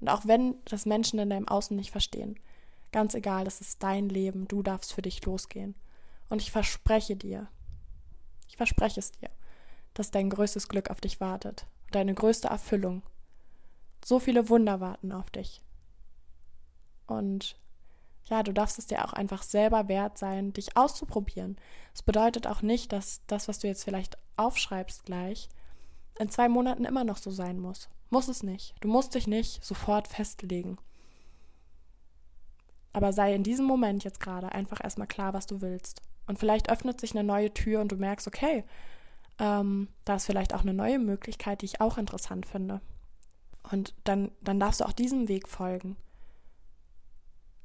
Und 0.00 0.08
auch 0.08 0.26
wenn 0.26 0.56
das 0.64 0.86
Menschen 0.86 1.18
in 1.18 1.30
deinem 1.30 1.48
Außen 1.48 1.76
nicht 1.76 1.90
verstehen, 1.90 2.38
ganz 2.92 3.14
egal, 3.14 3.46
es 3.46 3.60
ist 3.60 3.82
dein 3.82 4.08
Leben, 4.08 4.48
du 4.48 4.62
darfst 4.62 4.92
für 4.92 5.02
dich 5.02 5.24
losgehen. 5.24 5.74
Und 6.28 6.42
ich 6.42 6.50
verspreche 6.50 7.16
dir, 7.16 7.48
ich 8.48 8.56
verspreche 8.56 9.00
es 9.00 9.12
dir, 9.12 9.30
dass 9.94 10.10
dein 10.10 10.30
größtes 10.30 10.68
Glück 10.68 10.90
auf 10.90 11.00
dich 11.00 11.20
wartet, 11.20 11.66
deine 11.90 12.14
größte 12.14 12.48
Erfüllung. 12.48 13.02
So 14.04 14.18
viele 14.18 14.48
Wunder 14.48 14.80
warten 14.80 15.12
auf 15.12 15.30
dich. 15.30 15.62
Und 17.06 17.58
ja, 18.24 18.42
du 18.42 18.52
darfst 18.52 18.78
es 18.78 18.86
dir 18.86 19.04
auch 19.04 19.14
einfach 19.14 19.42
selber 19.42 19.88
wert 19.88 20.18
sein, 20.18 20.52
dich 20.52 20.76
auszuprobieren. 20.76 21.56
Es 21.94 22.02
bedeutet 22.02 22.46
auch 22.46 22.60
nicht, 22.62 22.92
dass 22.92 23.22
das, 23.26 23.48
was 23.48 23.58
du 23.58 23.66
jetzt 23.66 23.84
vielleicht 23.84 24.18
aufschreibst 24.36 25.04
gleich, 25.04 25.48
in 26.18 26.28
zwei 26.28 26.48
Monaten 26.48 26.84
immer 26.84 27.04
noch 27.04 27.16
so 27.16 27.30
sein 27.30 27.58
muss. 27.58 27.88
Muss 28.10 28.28
es 28.28 28.42
nicht. 28.42 28.74
Du 28.80 28.88
musst 28.88 29.14
dich 29.14 29.26
nicht 29.26 29.64
sofort 29.64 30.08
festlegen. 30.08 30.78
Aber 32.92 33.12
sei 33.12 33.34
in 33.34 33.42
diesem 33.42 33.66
Moment 33.66 34.04
jetzt 34.04 34.20
gerade 34.20 34.52
einfach 34.52 34.82
erstmal 34.82 35.06
klar, 35.06 35.34
was 35.34 35.46
du 35.46 35.60
willst. 35.60 36.02
Und 36.26 36.38
vielleicht 36.38 36.70
öffnet 36.70 37.00
sich 37.00 37.12
eine 37.12 37.24
neue 37.24 37.52
Tür 37.52 37.80
und 37.80 37.92
du 37.92 37.96
merkst, 37.96 38.26
okay, 38.26 38.64
ähm, 39.38 39.88
da 40.04 40.16
ist 40.16 40.26
vielleicht 40.26 40.54
auch 40.54 40.62
eine 40.62 40.74
neue 40.74 40.98
Möglichkeit, 40.98 41.62
die 41.62 41.66
ich 41.66 41.80
auch 41.80 41.98
interessant 41.98 42.46
finde. 42.46 42.80
Und 43.70 43.94
dann, 44.04 44.30
dann 44.40 44.58
darfst 44.60 44.80
du 44.80 44.84
auch 44.84 44.92
diesem 44.92 45.28
Weg 45.28 45.48
folgen. 45.48 45.96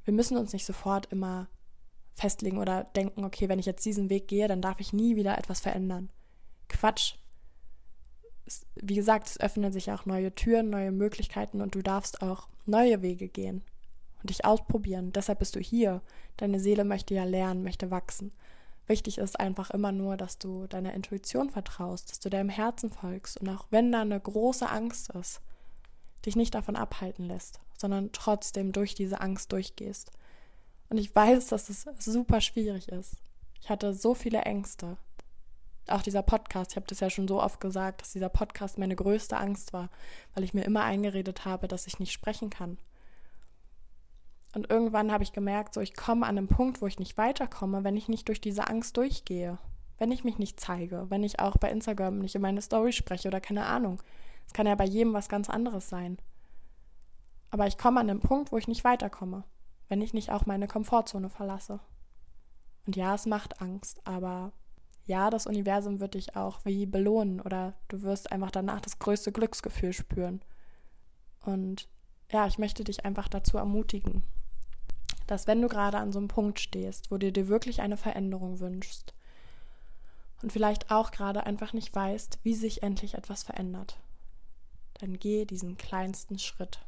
Wir 0.05 0.13
müssen 0.13 0.37
uns 0.37 0.53
nicht 0.53 0.65
sofort 0.65 1.07
immer 1.07 1.47
festlegen 2.15 2.57
oder 2.57 2.83
denken, 2.83 3.23
okay, 3.25 3.49
wenn 3.49 3.59
ich 3.59 3.65
jetzt 3.65 3.85
diesen 3.85 4.09
Weg 4.09 4.27
gehe, 4.27 4.47
dann 4.47 4.61
darf 4.61 4.79
ich 4.79 4.93
nie 4.93 5.15
wieder 5.15 5.37
etwas 5.37 5.61
verändern. 5.61 6.09
Quatsch. 6.67 7.15
Es, 8.45 8.65
wie 8.75 8.95
gesagt, 8.95 9.27
es 9.27 9.39
öffnen 9.39 9.71
sich 9.71 9.91
auch 9.91 10.05
neue 10.05 10.35
Türen, 10.35 10.69
neue 10.69 10.91
Möglichkeiten 10.91 11.61
und 11.61 11.75
du 11.75 11.81
darfst 11.81 12.21
auch 12.21 12.49
neue 12.65 13.01
Wege 13.01 13.29
gehen 13.29 13.63
und 14.23 14.29
dich 14.29 14.45
ausprobieren. 14.45 15.11
Deshalb 15.11 15.39
bist 15.39 15.55
du 15.55 15.59
hier. 15.59 16.01
Deine 16.37 16.59
Seele 16.59 16.85
möchte 16.85 17.13
ja 17.13 17.25
lernen, 17.25 17.63
möchte 17.63 17.91
wachsen. 17.91 18.31
Wichtig 18.87 19.17
ist 19.17 19.39
einfach 19.39 19.69
immer 19.69 19.91
nur, 19.91 20.17
dass 20.17 20.39
du 20.39 20.67
deiner 20.67 20.93
Intuition 20.93 21.49
vertraust, 21.49 22.11
dass 22.11 22.19
du 22.19 22.29
deinem 22.29 22.49
Herzen 22.49 22.91
folgst 22.91 23.39
und 23.39 23.47
auch 23.49 23.65
wenn 23.69 23.91
da 23.91 24.01
eine 24.01 24.19
große 24.19 24.69
Angst 24.69 25.09
ist, 25.11 25.41
dich 26.25 26.35
nicht 26.35 26.53
davon 26.53 26.75
abhalten 26.75 27.25
lässt, 27.25 27.61
sondern 27.77 28.11
trotzdem 28.11 28.71
durch 28.71 28.93
diese 28.95 29.21
Angst 29.21 29.51
durchgehst. 29.51 30.11
Und 30.89 30.97
ich 30.97 31.15
weiß, 31.15 31.47
dass 31.47 31.69
es 31.69 31.85
super 31.99 32.41
schwierig 32.41 32.89
ist. 32.89 33.15
Ich 33.61 33.69
hatte 33.69 33.93
so 33.93 34.13
viele 34.13 34.41
Ängste. 34.41 34.97
Auch 35.87 36.01
dieser 36.01 36.21
Podcast, 36.21 36.71
ich 36.71 36.75
habe 36.75 36.87
das 36.87 36.99
ja 36.99 37.09
schon 37.09 37.27
so 37.27 37.41
oft 37.41 37.59
gesagt, 37.59 38.01
dass 38.01 38.13
dieser 38.13 38.29
Podcast 38.29 38.77
meine 38.77 38.95
größte 38.95 39.37
Angst 39.37 39.73
war, 39.73 39.89
weil 40.33 40.43
ich 40.43 40.53
mir 40.53 40.63
immer 40.63 40.83
eingeredet 40.83 41.45
habe, 41.45 41.67
dass 41.67 41.87
ich 41.87 41.99
nicht 41.99 42.11
sprechen 42.11 42.49
kann. 42.49 42.77
Und 44.53 44.69
irgendwann 44.69 45.11
habe 45.11 45.23
ich 45.23 45.33
gemerkt, 45.33 45.73
so 45.73 45.81
ich 45.81 45.95
komme 45.95 46.25
an 46.25 46.37
einen 46.37 46.47
Punkt, 46.47 46.81
wo 46.81 46.87
ich 46.87 46.99
nicht 46.99 47.17
weiterkomme, 47.17 47.83
wenn 47.83 47.97
ich 47.97 48.07
nicht 48.07 48.27
durch 48.27 48.39
diese 48.39 48.67
Angst 48.67 48.97
durchgehe. 48.97 49.57
Wenn 49.97 50.11
ich 50.11 50.23
mich 50.23 50.37
nicht 50.37 50.59
zeige, 50.59 51.09
wenn 51.09 51.23
ich 51.23 51.39
auch 51.39 51.57
bei 51.57 51.71
Instagram 51.71 52.19
nicht 52.19 52.35
in 52.35 52.41
meine 52.41 52.61
Story 52.61 52.93
spreche 52.93 53.27
oder 53.27 53.41
keine 53.41 53.65
Ahnung. 53.65 54.01
Es 54.45 54.53
kann 54.53 54.67
ja 54.67 54.75
bei 54.75 54.85
jedem 54.85 55.13
was 55.13 55.29
ganz 55.29 55.49
anderes 55.49 55.89
sein. 55.89 56.17
Aber 57.49 57.67
ich 57.67 57.77
komme 57.77 57.99
an 57.99 58.07
den 58.07 58.19
Punkt, 58.19 58.51
wo 58.51 58.57
ich 58.57 58.67
nicht 58.67 58.83
weiterkomme, 58.83 59.43
wenn 59.87 60.01
ich 60.01 60.13
nicht 60.13 60.31
auch 60.31 60.45
meine 60.45 60.67
Komfortzone 60.67 61.29
verlasse. 61.29 61.79
Und 62.85 62.95
ja, 62.95 63.15
es 63.15 63.25
macht 63.25 63.61
Angst, 63.61 64.01
aber 64.05 64.51
ja, 65.05 65.29
das 65.29 65.47
Universum 65.47 65.99
wird 65.99 66.13
dich 66.13 66.35
auch 66.35 66.59
wie 66.63 66.85
belohnen 66.85 67.41
oder 67.41 67.73
du 67.87 68.01
wirst 68.03 68.31
einfach 68.31 68.51
danach 68.51 68.81
das 68.81 68.99
größte 68.99 69.31
Glücksgefühl 69.31 69.93
spüren. 69.93 70.41
Und 71.45 71.87
ja, 72.31 72.47
ich 72.47 72.57
möchte 72.57 72.83
dich 72.83 73.05
einfach 73.05 73.27
dazu 73.27 73.57
ermutigen, 73.57 74.23
dass 75.27 75.47
wenn 75.47 75.61
du 75.61 75.67
gerade 75.67 75.97
an 75.97 76.11
so 76.11 76.19
einem 76.19 76.27
Punkt 76.27 76.59
stehst, 76.59 77.11
wo 77.11 77.17
du 77.17 77.31
dir 77.31 77.47
wirklich 77.47 77.81
eine 77.81 77.97
Veränderung 77.97 78.59
wünschst 78.59 79.13
und 80.41 80.51
vielleicht 80.51 80.91
auch 80.91 81.11
gerade 81.11 81.45
einfach 81.45 81.73
nicht 81.73 81.93
weißt, 81.93 82.39
wie 82.43 82.55
sich 82.55 82.83
endlich 82.83 83.15
etwas 83.15 83.43
verändert, 83.43 83.97
dann 84.95 85.19
geh 85.19 85.45
diesen 85.45 85.77
kleinsten 85.77 86.39
Schritt. 86.39 86.79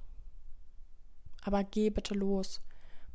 Aber 1.43 1.63
geh 1.63 1.89
bitte 1.89 2.13
los. 2.13 2.62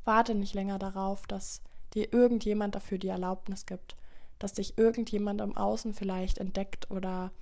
Warte 0.05 0.35
nicht 0.35 0.55
länger 0.55 0.79
darauf, 0.79 1.27
dass 1.27 1.63
dir 1.95 2.13
irgendjemand 2.13 2.75
dafür 2.75 2.99
die 2.99 3.09
Erlaubnis 3.09 3.67
gibt, 3.67 3.97
dass 4.39 4.55
dich 4.55 4.79
irgendjemand 4.79 5.41
im 5.41 5.57
Außen 5.57 5.93
vielleicht 5.95 6.39
entdeckt 6.39 6.91
oder 6.91 7.33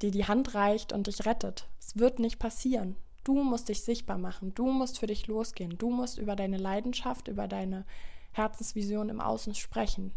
dir 0.00 0.10
die 0.10 0.26
Hand 0.26 0.54
reicht 0.54 0.92
und 0.92 1.06
dich 1.06 1.26
rettet. 1.26 1.68
Es 1.78 1.98
wird 1.98 2.18
nicht 2.18 2.38
passieren. 2.38 2.96
Du 3.24 3.42
musst 3.42 3.68
dich 3.68 3.82
sichtbar 3.82 4.18
machen. 4.18 4.54
Du 4.54 4.70
musst 4.70 4.98
für 4.98 5.06
dich 5.06 5.26
losgehen. 5.26 5.76
Du 5.76 5.90
musst 5.90 6.18
über 6.18 6.36
deine 6.36 6.56
Leidenschaft, 6.56 7.28
über 7.28 7.48
deine 7.48 7.84
Herzensvision 8.32 9.08
im 9.08 9.20
Außen 9.20 9.54
sprechen. 9.54 10.12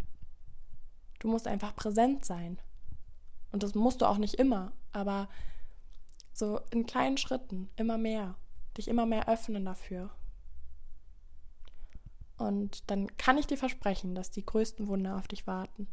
Du 1.19 1.27
musst 1.27 1.47
einfach 1.47 1.75
präsent 1.75 2.25
sein. 2.25 2.59
Und 3.51 3.63
das 3.63 3.75
musst 3.75 4.01
du 4.01 4.05
auch 4.05 4.17
nicht 4.17 4.35
immer, 4.35 4.71
aber 4.91 5.29
so 6.33 6.59
in 6.71 6.85
kleinen 6.85 7.17
Schritten, 7.17 7.69
immer 7.75 7.97
mehr. 7.97 8.35
Dich 8.77 8.87
immer 8.87 9.05
mehr 9.05 9.29
öffnen 9.29 9.65
dafür. 9.65 10.09
Und 12.37 12.89
dann 12.89 13.15
kann 13.17 13.37
ich 13.37 13.45
dir 13.45 13.57
versprechen, 13.57 14.15
dass 14.15 14.31
die 14.31 14.45
größten 14.45 14.87
Wunder 14.87 15.17
auf 15.17 15.27
dich 15.27 15.45
warten. 15.45 15.87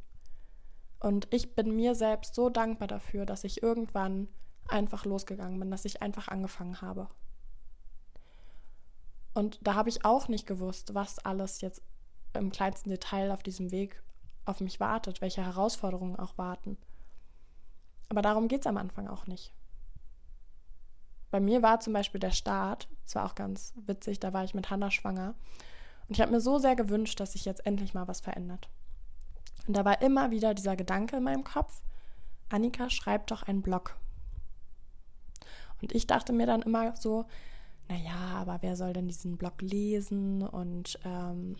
Und 0.98 1.28
ich 1.30 1.54
bin 1.54 1.76
mir 1.76 1.94
selbst 1.94 2.34
so 2.34 2.48
dankbar 2.48 2.88
dafür, 2.88 3.26
dass 3.26 3.44
ich 3.44 3.62
irgendwann 3.62 4.28
einfach 4.70 5.04
losgegangen 5.04 5.58
bin, 5.58 5.70
dass 5.70 5.84
ich 5.84 6.02
einfach 6.02 6.28
angefangen 6.28 6.80
habe. 6.80 7.08
Und 9.34 9.58
da 9.62 9.74
habe 9.74 9.88
ich 9.88 10.04
auch 10.04 10.28
nicht 10.28 10.46
gewusst, 10.46 10.94
was 10.94 11.18
alles 11.20 11.60
jetzt 11.60 11.82
im 12.34 12.50
kleinsten 12.50 12.90
Detail 12.90 13.30
auf 13.30 13.42
diesem 13.42 13.70
Weg 13.70 14.02
auf 14.44 14.60
mich 14.60 14.80
wartet, 14.80 15.20
welche 15.20 15.44
Herausforderungen 15.44 16.16
auch 16.16 16.36
warten. 16.38 16.76
Aber 18.08 18.22
darum 18.22 18.48
geht 18.48 18.62
es 18.62 18.66
am 18.66 18.76
Anfang 18.76 19.08
auch 19.08 19.26
nicht 19.26 19.52
bei 21.30 21.40
mir 21.40 21.62
war 21.62 21.80
zum 21.80 21.92
Beispiel 21.92 22.20
der 22.20 22.32
Start, 22.32 22.88
das 23.04 23.14
war 23.14 23.26
auch 23.26 23.34
ganz 23.34 23.72
witzig, 23.76 24.20
da 24.20 24.32
war 24.32 24.44
ich 24.44 24.54
mit 24.54 24.70
Hannah 24.70 24.90
schwanger. 24.90 25.34
Und 26.08 26.16
ich 26.16 26.20
habe 26.20 26.32
mir 26.32 26.40
so 26.40 26.58
sehr 26.58 26.74
gewünscht, 26.74 27.20
dass 27.20 27.32
sich 27.32 27.44
jetzt 27.44 27.64
endlich 27.66 27.94
mal 27.94 28.08
was 28.08 28.20
verändert. 28.20 28.68
Und 29.66 29.76
da 29.76 29.84
war 29.84 30.02
immer 30.02 30.30
wieder 30.30 30.54
dieser 30.54 30.74
Gedanke 30.74 31.16
in 31.16 31.22
meinem 31.22 31.44
Kopf, 31.44 31.82
Annika, 32.48 32.90
schreib 32.90 33.28
doch 33.28 33.44
einen 33.44 33.62
Blog. 33.62 33.96
Und 35.82 35.92
ich 35.92 36.06
dachte 36.06 36.32
mir 36.32 36.46
dann 36.46 36.62
immer 36.62 36.94
so, 36.96 37.26
naja, 37.88 38.36
aber 38.36 38.58
wer 38.60 38.76
soll 38.76 38.92
denn 38.92 39.08
diesen 39.08 39.36
Blog 39.36 39.60
lesen 39.60 40.42
und 40.42 40.98
ähm, 41.04 41.56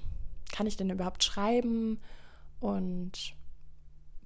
kann 0.53 0.67
ich 0.67 0.77
denn 0.77 0.91
überhaupt 0.91 1.25
schreiben 1.25 2.01
und 2.61 3.35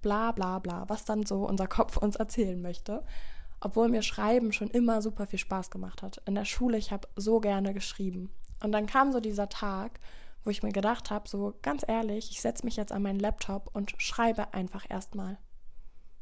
bla 0.02 0.32
bla 0.32 0.58
bla, 0.58 0.88
was 0.88 1.04
dann 1.04 1.24
so 1.24 1.46
unser 1.46 1.66
Kopf 1.66 1.96
uns 1.96 2.16
erzählen 2.16 2.60
möchte 2.60 3.02
obwohl 3.64 3.88
mir 3.88 4.02
Schreiben 4.02 4.52
schon 4.52 4.68
immer 4.68 5.00
super 5.00 5.26
viel 5.26 5.38
Spaß 5.38 5.70
gemacht 5.70 6.02
hat. 6.02 6.20
In 6.26 6.34
der 6.34 6.44
Schule, 6.44 6.76
ich 6.76 6.92
habe 6.92 7.08
so 7.16 7.40
gerne 7.40 7.72
geschrieben. 7.72 8.30
Und 8.62 8.72
dann 8.72 8.86
kam 8.86 9.10
so 9.10 9.20
dieser 9.20 9.48
Tag, 9.48 10.00
wo 10.44 10.50
ich 10.50 10.62
mir 10.62 10.72
gedacht 10.72 11.10
habe, 11.10 11.26
so 11.26 11.54
ganz 11.62 11.82
ehrlich, 11.88 12.30
ich 12.30 12.42
setze 12.42 12.66
mich 12.66 12.76
jetzt 12.76 12.92
an 12.92 13.02
meinen 13.02 13.18
Laptop 13.18 13.74
und 13.74 13.94
schreibe 13.96 14.52
einfach 14.52 14.84
erstmal. 14.88 15.38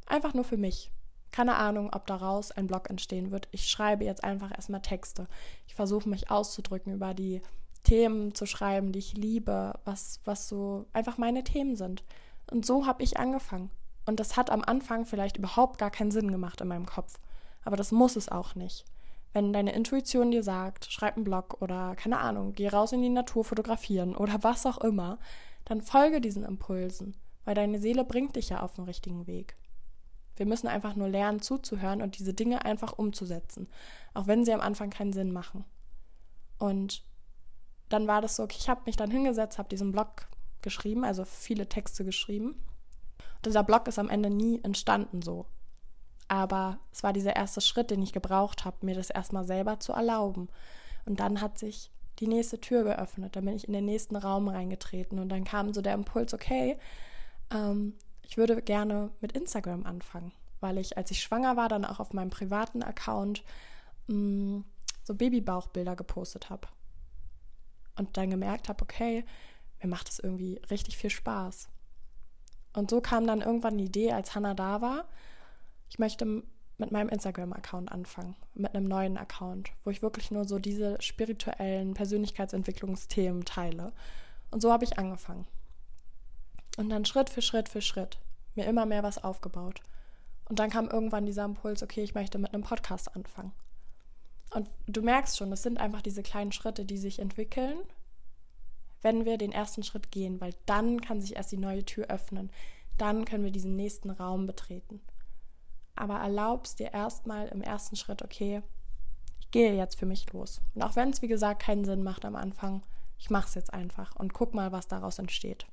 Einfach 0.07 0.35
nur 0.35 0.45
für 0.45 0.57
mich. 0.57 0.93
Keine 1.33 1.57
Ahnung, 1.57 1.91
ob 1.93 2.07
daraus 2.07 2.53
ein 2.53 2.67
Blog 2.67 2.89
entstehen 2.91 3.31
wird. 3.31 3.49
Ich 3.51 3.69
schreibe 3.69 4.05
jetzt 4.05 4.23
einfach 4.23 4.51
erstmal 4.55 4.83
Texte. 4.83 5.27
Ich 5.67 5.75
versuche 5.75 6.09
mich 6.09 6.31
auszudrücken 6.31 6.93
über 6.93 7.15
die 7.15 7.41
Themen 7.85 8.35
zu 8.35 8.47
schreiben, 8.47 8.93
die 8.93 9.01
ich 9.01 9.15
liebe, 9.15 9.73
was, 9.85 10.21
was 10.25 10.49
so 10.49 10.87
einfach 10.93 11.19
meine 11.19 11.43
Themen 11.43 11.75
sind. 11.75 12.05
Und 12.51 12.65
so 12.65 12.87
habe 12.87 13.03
ich 13.03 13.19
angefangen. 13.19 13.71
Und 14.05 14.21
das 14.21 14.37
hat 14.37 14.51
am 14.51 14.63
Anfang 14.63 15.07
vielleicht 15.07 15.37
überhaupt 15.37 15.79
gar 15.79 15.91
keinen 15.91 16.11
Sinn 16.11 16.31
gemacht 16.31 16.61
in 16.61 16.69
meinem 16.69 16.87
Kopf. 16.87 17.19
Aber 17.65 17.77
das 17.77 17.93
muss 17.93 18.17
es 18.17 18.29
auch 18.29 18.55
nicht. 18.55 18.85
Wenn 19.33 19.53
deine 19.53 19.73
Intuition 19.73 20.31
dir 20.31 20.43
sagt, 20.43 20.93
schreib 20.93 21.17
einen 21.17 21.25
Blog 21.25 21.63
oder 21.63 21.97
keine 21.97 22.19
Ahnung, 22.19 22.53
geh 22.53 22.69
raus 22.69 22.93
in 22.93 23.01
die 23.01 23.09
Natur 23.09 23.45
fotografieren 23.45 24.15
oder 24.15 24.43
was 24.43 24.67
auch 24.67 24.79
immer, 24.79 25.19
dann 25.65 25.81
folge 25.81 26.21
diesen 26.21 26.45
Impulsen, 26.45 27.17
weil 27.45 27.55
deine 27.55 27.79
Seele 27.79 28.05
bringt 28.05 28.37
dich 28.37 28.51
ja 28.51 28.61
auf 28.61 28.75
den 28.75 28.85
richtigen 28.85 29.27
Weg. 29.27 29.57
Wir 30.37 30.47
müssen 30.47 30.69
einfach 30.69 30.97
nur 30.97 31.09
lernen 31.09 31.41
zuzuhören 31.41 32.03
und 32.03 32.19
diese 32.19 32.35
Dinge 32.35 32.65
einfach 32.65 32.93
umzusetzen, 32.93 33.69
auch 34.15 34.27
wenn 34.27 34.45
sie 34.45 34.53
am 34.53 34.61
Anfang 34.61 34.91
keinen 34.91 35.13
Sinn 35.13 35.33
machen. 35.33 35.65
Und 36.59 37.03
dann 37.89 38.07
war 38.07 38.23
das 38.23 38.37
so, 38.37 38.45
okay, 38.45 38.57
ich 38.59 38.69
habe 38.69 38.83
mich 38.87 38.97
dann 38.97 39.11
hingesetzt, 39.11 39.59
habe 39.59 39.69
diesen 39.69 39.93
Blog 39.93 40.29
geschrieben, 40.63 41.05
also 41.05 41.25
viele 41.25 41.69
Texte 41.69 42.05
geschrieben. 42.05 42.53
Und 43.37 43.47
dieser 43.47 43.65
Blog 43.65 43.89
ist 43.89 43.99
am 43.99 44.09
Ende 44.09 44.31
nie 44.31 44.61
entstanden 44.63 45.21
so. 45.21 45.47
Aber 46.29 46.79
es 46.93 47.03
war 47.03 47.13
dieser 47.13 47.37
erste 47.37 47.61
Schritt, 47.61 47.91
den 47.91 48.01
ich 48.01 48.13
gebraucht 48.13 48.65
habe, 48.65 48.87
mir 48.87 48.95
das 48.95 49.11
erstmal 49.11 49.45
selber 49.45 49.81
zu 49.81 49.93
erlauben. 49.93 50.49
Und 51.05 51.21
dann 51.21 51.41
hat 51.41 51.59
sich 51.59 51.91
die 52.21 52.27
nächste 52.27 52.61
Tür 52.61 52.85
geöffnet. 52.85 53.37
Dann 53.37 53.45
bin 53.45 53.57
ich 53.57 53.67
in 53.67 53.75
den 53.75 53.85
nächsten 53.85 54.17
Raum 54.17 54.49
reingetreten 54.49 55.19
und 55.19 55.29
dann 55.29 55.45
kam 55.45 55.75
so 55.75 55.83
der 55.83 55.95
Impuls, 55.95 56.33
okay, 56.33 56.79
ähm, 57.53 57.95
ich 58.23 58.37
würde 58.37 58.61
gerne 58.63 59.11
mit 59.21 59.33
Instagram 59.33 59.85
anfangen, 59.85 60.33
weil 60.61 60.79
ich, 60.79 60.97
als 60.97 61.11
ich 61.11 61.23
schwanger 61.23 61.57
war, 61.57 61.69
dann 61.69 61.85
auch 61.85 62.01
auf 62.01 62.13
meinem 62.13 62.31
privaten 62.31 62.83
Account 62.83 63.45
mh, 64.07 64.17
mm, 64.17 64.65
so 65.05 65.15
Babybauchbilder 65.15 65.97
gepostet 65.97 66.51
habe. 66.51 66.69
Und 67.97 68.17
dann 68.17 68.31
gemerkt 68.31 68.69
habe, 68.69 68.83
okay, 68.83 69.25
mir 69.83 69.89
macht 69.89 70.09
es 70.09 70.19
irgendwie 70.19 70.61
richtig 70.71 70.97
viel 70.97 71.11
Spaß. 71.11 71.69
Und 72.73 72.91
so 72.91 73.01
kam 73.01 73.27
dann 73.27 73.43
irgendwann 73.43 73.77
die 73.77 73.85
Idee, 73.85 74.13
als 74.13 74.35
Hannah 74.35 74.55
da 74.55 74.81
war, 74.81 75.05
ich 75.91 75.99
möchte 75.99 76.43
mit 76.79 76.91
meinem 76.91 77.11
Instagram-Account 77.11 77.93
anfangen, 77.93 78.35
mit 78.55 78.75
einem 78.75 78.87
neuen 78.87 79.19
Account, 79.19 79.73
wo 79.85 79.91
ich 79.91 80.03
wirklich 80.03 80.31
nur 80.31 80.47
so 80.47 80.59
diese 80.59 81.01
spirituellen 81.03 81.93
Persönlichkeitsentwicklungsthemen 81.95 83.45
teile. 83.45 83.93
Und 84.51 84.63
so 84.63 84.73
habe 84.73 84.85
ich 84.85 84.99
angefangen. 84.99 85.47
Und 86.77 86.89
dann 86.91 87.05
Schritt 87.05 87.31
für 87.31 87.43
Schritt 87.43 87.69
für 87.69 87.83
Schritt 87.83 88.19
mir 88.55 88.67
immer 88.67 88.87
mehr 88.87 89.03
was 89.03 89.23
aufgebaut. 89.23 89.81
Und 90.49 90.59
dann 90.59 90.71
kam 90.71 90.89
irgendwann 90.89 91.27
dieser 91.27 91.45
Impuls, 91.45 91.83
okay, 91.83 92.03
ich 92.03 92.15
möchte 92.15 92.39
mit 92.39 92.53
einem 92.53 92.63
Podcast 92.63 93.15
anfangen. 93.15 93.53
Und 94.51 94.69
du 94.87 95.03
merkst 95.03 95.37
schon, 95.37 95.51
es 95.53 95.63
sind 95.63 95.79
einfach 95.79 96.03
diese 96.03 96.23
kleinen 96.23 96.53
Schritte, 96.53 96.85
die 96.85 96.99
sich 96.99 97.19
entwickeln, 97.19 97.79
wenn 99.01 99.25
wir 99.25 99.39
den 99.39 99.53
ersten 99.53 99.83
Schritt 99.83 100.11
gehen, 100.11 100.41
weil 100.41 100.55
dann 100.67 101.01
kann 101.01 101.21
sich 101.21 101.37
erst 101.37 101.53
die 101.53 101.59
neue 101.59 101.85
Tür 101.85 102.07
öffnen. 102.09 102.51
Dann 102.99 103.25
können 103.25 103.45
wir 103.45 103.51
diesen 103.51 103.77
nächsten 103.77 104.11
Raum 104.11 104.47
betreten. 104.47 105.01
Aber 105.95 106.19
erlaubst 106.19 106.79
dir 106.79 106.93
erstmal 106.93 107.49
im 107.49 107.63
ersten 107.63 107.97
Schritt, 107.97 108.23
okay, 108.23 108.63
ich 109.41 109.51
gehe 109.51 109.75
jetzt 109.75 109.99
für 109.99 110.07
mich 110.07 110.31
los. 110.33 110.61
Und 110.75 110.83
auch 110.83 110.97
wenn 110.97 111.11
es, 111.11 111.23
wie 111.23 111.29
gesagt, 111.29 111.63
keinen 111.63 111.85
Sinn 111.85 112.03
macht 112.03 112.25
am 112.25 112.37
Anfang, 112.37 112.83
ich 113.19 113.31
mache 113.31 113.49
es 113.49 113.55
jetzt 113.55 113.73
einfach 113.73 114.15
und 114.17 114.35
guck 114.35 114.53
mal, 114.55 114.73
was 114.73 114.89
daraus 114.89 115.19
entsteht. 115.19 115.67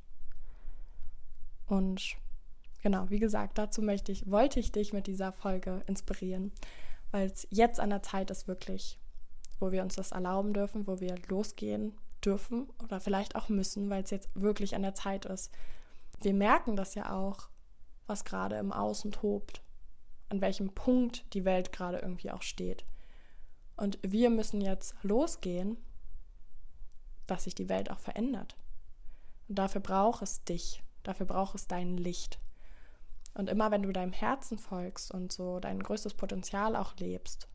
Und 1.70 2.18
genau, 2.82 3.10
wie 3.10 3.20
gesagt, 3.20 3.58
dazu 3.58 3.82
möchte 3.82 4.12
ich, 4.12 4.30
wollte 4.30 4.60
ich 4.60 4.72
dich 4.72 4.92
mit 4.92 5.08
dieser 5.08 5.32
Folge 5.32 5.84
inspirieren, 5.86 6.52
weil 7.12 7.28
es 7.28 7.48
jetzt 7.52 7.80
an 7.80 7.92
der 7.92 8.02
Zeit 8.02 8.32
ist, 8.32 8.48
wirklich, 8.48 9.00
wo 9.60 9.72
wir 9.72 9.84
uns 9.84 9.96
das 9.96 10.12
erlauben 10.12 10.54
dürfen, 10.54 10.88
wo 10.88 11.00
wir 11.00 11.16
losgehen 11.28 11.94
dürfen 12.26 12.68
oder 12.84 13.00
vielleicht 13.00 13.36
auch 13.36 13.50
müssen, 13.50 13.90
weil 13.90 14.04
es 14.04 14.10
jetzt 14.10 14.30
wirklich 14.34 14.76
an 14.76 14.82
der 14.82 14.96
Zeit 14.96 15.26
ist. 15.26 15.52
Wir 16.22 16.34
merken 16.34 16.76
das 16.76 16.96
ja 16.96 17.16
auch, 17.16 17.50
was 18.08 18.26
gerade 18.26 18.58
im 18.58 18.74
Außen 18.74 19.12
tobt, 19.12 19.62
an 20.30 20.42
welchem 20.42 20.74
Punkt 20.74 21.24
die 21.34 21.46
Welt 21.46 21.72
gerade 21.72 22.00
irgendwie 22.00 22.32
auch 22.32 22.42
steht. 22.42 22.84
Und 23.78 24.00
wir 24.02 24.32
müssen 24.32 24.60
jetzt 24.60 24.96
losgehen, 25.04 25.78
dass 27.28 27.44
sich 27.44 27.54
die 27.54 27.70
Welt 27.70 27.92
auch 27.92 28.00
verändert. 28.00 28.58
Und 29.48 29.56
dafür 29.60 29.82
braucht 29.82 30.24
es 30.24 30.44
dich, 30.44 30.84
dafür 31.04 31.26
braucht 31.26 31.56
es 31.56 31.68
dein 31.68 31.98
Licht. 31.98 32.40
Und 33.34 33.50
immer 33.50 33.72
wenn 33.72 33.84
du 33.84 33.92
deinem 33.92 34.14
Herzen 34.14 34.58
folgst 34.58 35.12
und 35.12 35.32
so 35.32 35.60
dein 35.60 35.82
größtes 35.82 36.14
Potenzial 36.16 36.76
auch 36.76 36.96
lebst, 36.98 37.48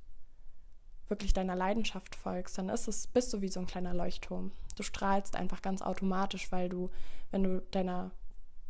wirklich 1.08 1.32
deiner 1.32 1.56
Leidenschaft 1.56 2.16
folgst, 2.16 2.56
dann 2.56 2.68
ist 2.68 2.88
es, 2.88 3.06
bist 3.06 3.32
du 3.32 3.40
wie 3.40 3.48
so 3.48 3.60
ein 3.60 3.66
kleiner 3.66 3.92
Leuchtturm. 3.92 4.52
Du 4.76 4.82
strahlst 4.82 5.36
einfach 5.36 5.62
ganz 5.62 5.82
automatisch, 5.82 6.50
weil 6.50 6.68
du, 6.68 6.90
wenn 7.30 7.42
du 7.42 7.60
deiner 7.70 8.12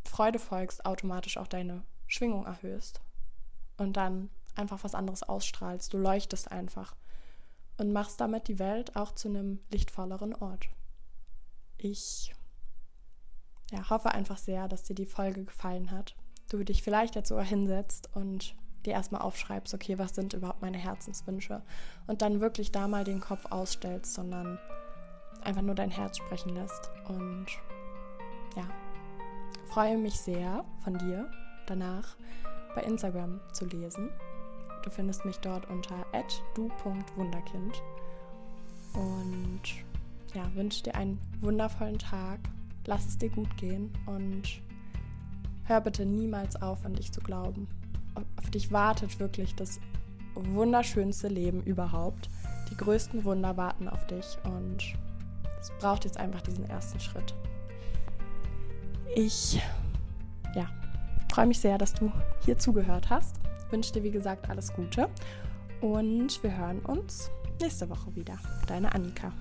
Freude 0.03 0.39
folgst, 0.39 0.85
automatisch 0.85 1.37
auch 1.37 1.47
deine 1.47 1.83
Schwingung 2.07 2.45
erhöhst. 2.45 3.01
Und 3.77 3.97
dann 3.97 4.29
einfach 4.55 4.83
was 4.83 4.95
anderes 4.95 5.23
ausstrahlst. 5.23 5.93
Du 5.93 5.97
leuchtest 5.97 6.51
einfach 6.51 6.95
und 7.77 7.91
machst 7.91 8.19
damit 8.21 8.47
die 8.47 8.59
Welt 8.59 8.95
auch 8.95 9.13
zu 9.13 9.29
einem 9.29 9.59
lichtvolleren 9.69 10.33
Ort. 10.35 10.69
Ich 11.77 12.34
ja, 13.75 13.89
hoffe 13.89 14.11
einfach 14.11 14.37
sehr, 14.37 14.67
dass 14.67 14.83
dir 14.83 14.95
die 14.95 15.05
Folge 15.05 15.43
gefallen 15.43 15.91
hat. 15.91 16.15
Du 16.49 16.63
dich 16.63 16.81
vielleicht 16.81 17.15
jetzt 17.15 17.29
sogar 17.29 17.43
hinsetzt 17.43 18.09
und 18.13 18.55
dir 18.85 18.93
erstmal 18.93 19.21
aufschreibst, 19.21 19.73
okay, 19.73 19.97
was 19.97 20.15
sind 20.15 20.33
überhaupt 20.33 20.61
meine 20.61 20.77
Herzenswünsche? 20.77 21.61
Und 22.07 22.21
dann 22.21 22.39
wirklich 22.39 22.71
da 22.71 22.87
mal 22.87 23.03
den 23.03 23.19
Kopf 23.19 23.45
ausstellst, 23.49 24.13
sondern 24.13 24.59
einfach 25.41 25.61
nur 25.61 25.75
dein 25.75 25.89
Herz 25.89 26.17
sprechen 26.17 26.55
lässt. 26.55 26.91
Und 27.07 27.47
ja, 28.55 28.67
freue 29.65 29.97
mich 29.97 30.19
sehr 30.19 30.63
von 30.83 30.97
dir 30.97 31.29
danach 31.65 32.15
bei 32.75 32.83
Instagram 32.83 33.41
zu 33.53 33.65
lesen. 33.65 34.09
Du 34.83 34.89
findest 34.89 35.25
mich 35.25 35.39
dort 35.39 35.67
unter 35.69 36.05
du.wunderkind. 36.55 37.81
Und 38.93 39.61
ja, 40.33 40.43
wünsche 40.53 40.83
dir 40.83 40.95
einen 40.95 41.19
wundervollen 41.41 41.97
Tag. 41.97 42.39
Lass 42.85 43.05
es 43.07 43.17
dir 43.17 43.29
gut 43.29 43.55
gehen 43.57 43.91
und 44.05 44.61
hör 45.63 45.81
bitte 45.81 46.05
niemals 46.05 46.61
auf, 46.61 46.85
an 46.85 46.93
dich 46.93 47.11
zu 47.11 47.21
glauben. 47.21 47.67
Auf 48.37 48.49
dich 48.51 48.71
wartet 48.71 49.19
wirklich 49.19 49.55
das 49.55 49.79
wunderschönste 50.35 51.27
Leben 51.27 51.63
überhaupt. 51.63 52.29
Die 52.69 52.77
größten 52.77 53.23
Wunder 53.23 53.57
warten 53.57 53.87
auf 53.87 54.05
dich 54.07 54.37
und 54.43 54.95
es 55.59 55.71
braucht 55.79 56.05
jetzt 56.05 56.17
einfach 56.17 56.41
diesen 56.41 56.69
ersten 56.69 56.99
Schritt. 56.99 57.33
Ich, 59.15 59.61
ja, 60.55 60.67
freue 61.31 61.47
mich 61.47 61.59
sehr, 61.59 61.77
dass 61.77 61.93
du 61.93 62.11
hier 62.43 62.57
zugehört 62.57 63.09
hast. 63.09 63.37
Wünsche 63.71 63.93
dir, 63.93 64.03
wie 64.03 64.11
gesagt, 64.11 64.49
alles 64.49 64.73
Gute 64.73 65.09
und 65.81 66.41
wir 66.43 66.55
hören 66.55 66.79
uns 66.79 67.31
nächste 67.61 67.89
Woche 67.89 68.15
wieder. 68.15 68.37
Deine 68.67 68.93
Annika. 68.93 69.31